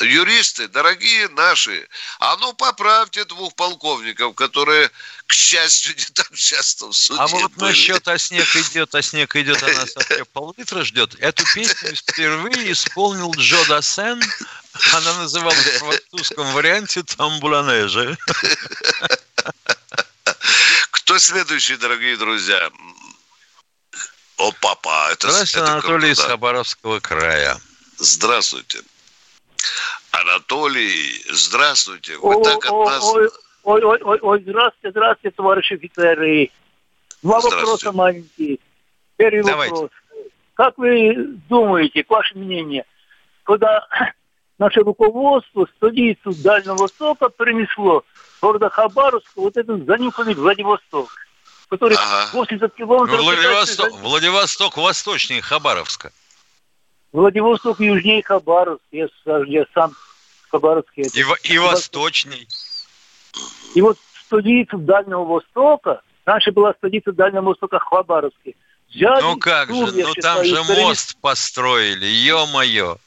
юристы, 0.06 0.68
дорогие 0.68 1.28
наши, 1.30 1.88
а 2.20 2.38
ну 2.38 2.54
поправьте 2.54 3.26
двух 3.26 3.56
полковников, 3.56 4.36
которые, 4.36 4.90
к 5.28 5.34
счастью, 5.34 5.96
не 5.98 6.06
так 6.14 6.34
часто 6.36 6.88
в 6.88 6.94
суде 6.94 7.20
А 7.22 7.28
вот 7.28 7.52
были. 7.54 7.70
насчет 7.70 8.08
«А 8.08 8.18
снег 8.18 8.56
идет, 8.56 8.94
а 8.96 9.02
снег 9.02 9.36
идет, 9.36 9.62
а 9.64 9.68
нас 9.68 9.92
опять 9.96 10.28
пол-литра 10.30 10.84
ждет», 10.84 11.16
эту 11.20 11.44
песню 11.54 11.96
впервые 11.96 12.72
исполнил 12.72 13.32
Джо 13.34 13.64
Дассен, 13.66 14.22
она 14.94 15.14
называлась 15.16 15.58
в 15.58 15.80
французском 15.80 16.52
варианте 16.54 17.04
«Тамбуланеже». 17.04 18.18
Кто 20.92 21.20
следующий, 21.20 21.76
дорогие 21.76 22.16
друзья? 22.16 22.72
О, 24.38 24.52
папа, 24.54 25.10
это... 25.12 25.30
Здравствуйте, 25.30 25.60
это 25.60 25.74
Анатолий 25.74 26.12
из 26.12 26.20
Хабаровского 26.20 27.00
края. 27.00 27.60
Здравствуйте. 27.98 28.82
Анатолий, 30.12 31.24
здравствуйте. 31.30 32.18
Вы 32.18 32.36
о, 32.36 32.44
так 32.44 32.66
от 32.66 32.86
нас... 32.86 33.04
Ой, 33.14 33.30
ой, 33.64 33.84
ой, 33.84 34.02
ой, 34.02 34.20
ой, 34.22 34.42
здравствуйте, 34.42 34.92
здравствуйте, 34.92 35.36
товарищи 35.36 35.74
офицеры. 35.74 36.52
Два 37.22 37.40
вопроса 37.40 37.92
маленькие. 37.92 38.60
Первый 39.18 39.44
Давайте. 39.44 39.74
вопрос. 39.74 39.92
Как 40.56 40.78
вы 40.78 41.16
думаете, 41.50 42.04
ваше 42.08 42.38
мнение, 42.38 42.86
когда 43.44 43.88
наше 44.60 44.82
руководство 44.82 45.68
столицу 45.78 46.34
Дальнего 46.34 46.76
Востока 46.76 47.30
принесло 47.30 48.04
города 48.42 48.70
Хабаровска 48.70 49.32
вот 49.36 49.58
этот 49.58 49.86
занюханный 49.86 50.34
Владивосток, 50.34 51.10
который 51.70 51.98
ага. 51.98 52.30
80 52.34 52.74
километров... 52.74 53.22
Владивосток, 53.22 53.92
Владивосток 54.00 54.78
восточнее 54.78 55.42
Хабаровска. 55.42 56.12
Владивосток 57.14 57.80
южнее 57.80 58.24
Хабаровск. 58.24 58.84
Я, 58.92 59.08
я 59.48 59.66
сам 59.74 59.92
в 59.92 60.52
Хабаровске. 60.52 61.02
И, 61.02 61.54
и 61.54 61.58
восточней. 61.58 62.48
И 63.76 63.82
вот 63.82 63.98
столица 64.26 64.78
Дальнего 64.78 65.24
Востока, 65.24 66.02
раньше 66.26 66.52
была 66.52 66.74
столица 66.74 67.12
Дальнего 67.12 67.42
Востока 67.42 67.80
Хабаровске. 67.80 68.56
Взяли 68.90 69.22
ну 69.22 69.38
как 69.38 69.70
же, 69.70 69.92
ну 69.92 70.14
там 70.16 70.44
же 70.44 70.64
мост 70.64 71.18
построили, 71.22 72.06
ё-моё. 72.06 72.98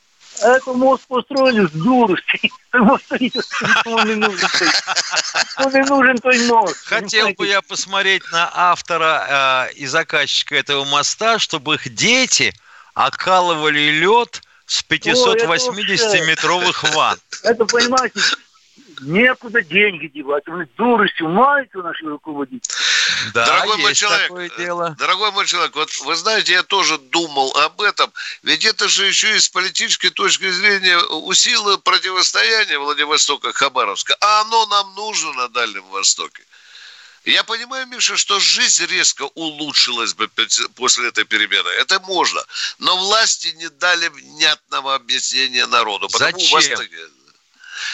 Это 0.41 0.73
мост 0.73 1.07
построили 1.07 1.67
с 1.67 1.71
дурости. 1.71 2.51
Мост 2.75 3.09
не 3.13 3.31
нужен. 4.17 4.49
не 5.73 5.89
нужен 5.89 6.19
той 6.19 6.49
мост. 6.49 6.87
Хотел 6.87 7.29
бы 7.35 7.47
я 7.47 7.63
посмотреть 7.63 8.25
на 8.33 8.51
автора 8.53 9.69
э, 9.71 9.75
и 9.75 9.87
заказчика 9.87 10.57
этого 10.57 10.85
моста, 10.85 11.39
чтобы 11.39 11.77
их 11.77 11.95
дети 11.95 12.53
окалывали 12.95 13.91
лед 13.91 14.43
с 14.67 14.83
580-метровых 14.85 16.95
ванн. 16.95 17.19
Это, 17.43 17.65
понимаете, 17.67 18.21
некуда 19.01 19.63
деньги 19.63 20.07
девать. 20.07 20.49
Он 20.49 20.67
дуростью 20.77 21.29
мается 21.29 21.79
наши 21.79 22.07
руководители. 22.07 22.75
Да, 23.35 23.47
дорогой 23.47 23.77
мой 23.79 23.95
человек, 23.95 24.57
дело. 24.57 24.97
дорогой 24.99 25.31
мой 25.33 25.47
человек, 25.47 25.75
вот 25.77 25.91
вы 26.05 26.17
знаете, 26.17 26.53
я 26.53 26.63
тоже 26.63 26.99
думал 26.99 27.55
об 27.57 27.83
этом, 27.83 28.11
ведь 28.43 28.65
это 28.65 28.89
же 28.89 29.07
еще 29.07 29.37
и 29.37 29.41
с 29.41 29.49
политической 29.49 30.11
точки 30.11 30.51
зрения 30.51 30.99
усилило 30.99 31.77
противостояние 31.77 32.79
Владивостока 32.79 33.53
Хабаровска, 33.53 34.17
а 34.21 34.41
оно 34.41 34.67
нам 34.67 34.95
нужно 34.95 35.33
на 35.35 35.49
Дальнем 35.49 35.85
Востоке. 35.91 36.43
Я 37.25 37.43
понимаю, 37.43 37.87
Миша, 37.87 38.17
что 38.19 38.39
жизнь 38.39 38.85
резко 38.87 39.23
улучшилась 39.35 40.13
бы 40.13 40.29
после 40.75 41.09
этой 41.09 41.25
перемены. 41.25 41.69
Это 41.71 41.99
можно. 42.01 42.45
Но 42.79 42.97
власти 42.99 43.49
не 43.57 43.69
дали 43.71 44.09
внятного 44.09 44.95
объяснения 44.95 45.67
народу. 45.67 46.09
Зачем? 46.11 46.53
Вас... 46.53 46.69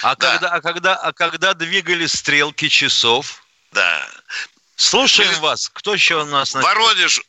А, 0.02 0.16
да. 0.16 0.32
когда, 0.32 0.48
а, 0.48 0.60
когда, 0.60 0.96
а 0.96 1.12
когда 1.12 1.54
двигали 1.54 2.06
стрелки 2.06 2.68
часов? 2.68 3.44
Да. 3.70 4.08
Слушаем 4.74 5.32
Мы... 5.34 5.40
вас. 5.40 5.70
Кто 5.72 5.94
еще 5.94 6.22
у 6.22 6.24
нас? 6.24 6.52
Воронеж. 6.52 7.20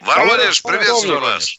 Воронеж, 0.00 0.62
приветствую 0.62 1.20
вас. 1.20 1.58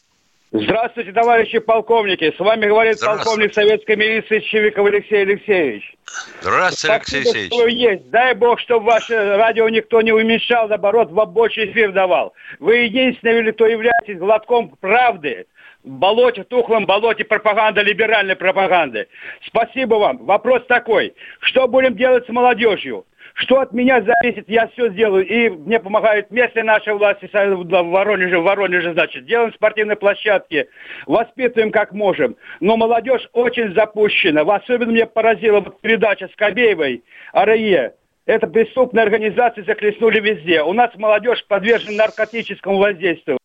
Здравствуйте, 0.50 1.12
товарищи 1.12 1.58
полковники. 1.58 2.32
С 2.34 2.38
вами 2.38 2.66
говорит 2.66 2.98
полковник 3.00 3.52
советской 3.52 3.96
милиции 3.96 4.40
Чевиков 4.40 4.86
Алексей 4.86 5.20
Алексеевич. 5.22 5.94
Здравствуйте, 6.40 6.94
Алексей 6.94 7.16
Алексеевич. 7.18 7.52
Что 7.52 7.66
есть. 7.66 8.10
Дай 8.10 8.34
бог, 8.34 8.58
чтобы 8.60 8.86
ваше 8.86 9.36
радио 9.36 9.68
никто 9.68 10.00
не 10.00 10.12
уменьшал, 10.12 10.68
наоборот, 10.68 11.10
в 11.10 11.24
больше 11.26 11.66
эфир 11.66 11.92
давал. 11.92 12.32
Вы 12.60 12.76
единственный, 12.76 13.52
кто 13.52 13.66
являетесь 13.66 14.16
глотком 14.18 14.70
правды 14.80 15.46
в 15.84 15.90
болоте, 15.90 16.44
тухлом 16.44 16.86
болоте 16.86 17.24
пропаганды, 17.24 17.82
либеральной 17.82 18.34
пропаганды. 18.34 19.06
Спасибо 19.46 19.96
вам. 19.96 20.24
Вопрос 20.24 20.62
такой. 20.66 21.14
Что 21.40 21.68
будем 21.68 21.94
делать 21.94 22.24
с 22.24 22.28
молодежью? 22.30 23.04
Что 23.38 23.60
от 23.60 23.72
меня 23.72 24.02
зависит, 24.02 24.48
я 24.48 24.66
все 24.66 24.90
сделаю. 24.90 25.24
И 25.24 25.48
мне 25.48 25.78
помогают 25.78 26.28
местные 26.32 26.64
наши 26.64 26.92
власти 26.92 27.30
в 27.32 27.90
Воронеже, 27.90 28.40
в 28.40 28.42
Воронеже, 28.42 28.92
значит. 28.94 29.26
Делаем 29.26 29.54
спортивные 29.54 29.96
площадки, 29.96 30.68
воспитываем 31.06 31.70
как 31.70 31.92
можем. 31.92 32.34
Но 32.58 32.76
молодежь 32.76 33.28
очень 33.32 33.72
запущена. 33.74 34.40
Особенно 34.40 34.90
мне 34.90 35.06
поразила 35.06 35.60
передача 35.60 36.28
Скобеевой 36.32 37.04
о 37.32 37.44
РАЕ. 37.44 37.94
Это 38.26 38.48
преступные 38.48 39.04
организации 39.04 39.62
захлестнули 39.62 40.18
везде. 40.18 40.62
У 40.62 40.72
нас 40.72 40.90
молодежь 40.96 41.44
подвержена 41.46 42.06
наркотическому 42.06 42.78
воздействию. 42.78 43.38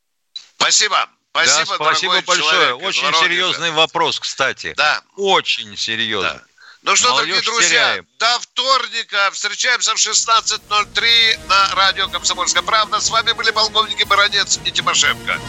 Спасибо. 0.57 0.97
Спасибо, 1.35 1.77
да, 1.77 1.85
спасибо 1.85 2.13
большое. 2.25 2.73
Очень 2.75 3.13
серьезный 3.13 3.71
вопрос, 3.71 4.19
кстати. 4.19 4.73
Да. 4.75 5.01
Очень 5.17 5.77
серьезный. 5.77 6.29
Да. 6.29 6.52
Ну 6.83 6.97
что, 6.97 7.11
Молодежь 7.11 7.45
дорогие 7.45 7.51
друзья, 7.51 7.69
теряем. 7.69 8.07
до 8.19 8.39
вторника. 8.39 9.29
Встречаемся 9.31 9.95
в 9.95 9.97
16.03 9.97 11.47
на 11.47 11.75
радио 11.75 12.09
«Комсомольская 12.09 12.61
правда». 12.61 12.99
С 12.99 13.09
вами 13.09 13.31
были 13.31 13.51
полковники 13.51 14.03
Баранец 14.03 14.59
и 14.65 14.71
Тимошенко. 14.71 15.39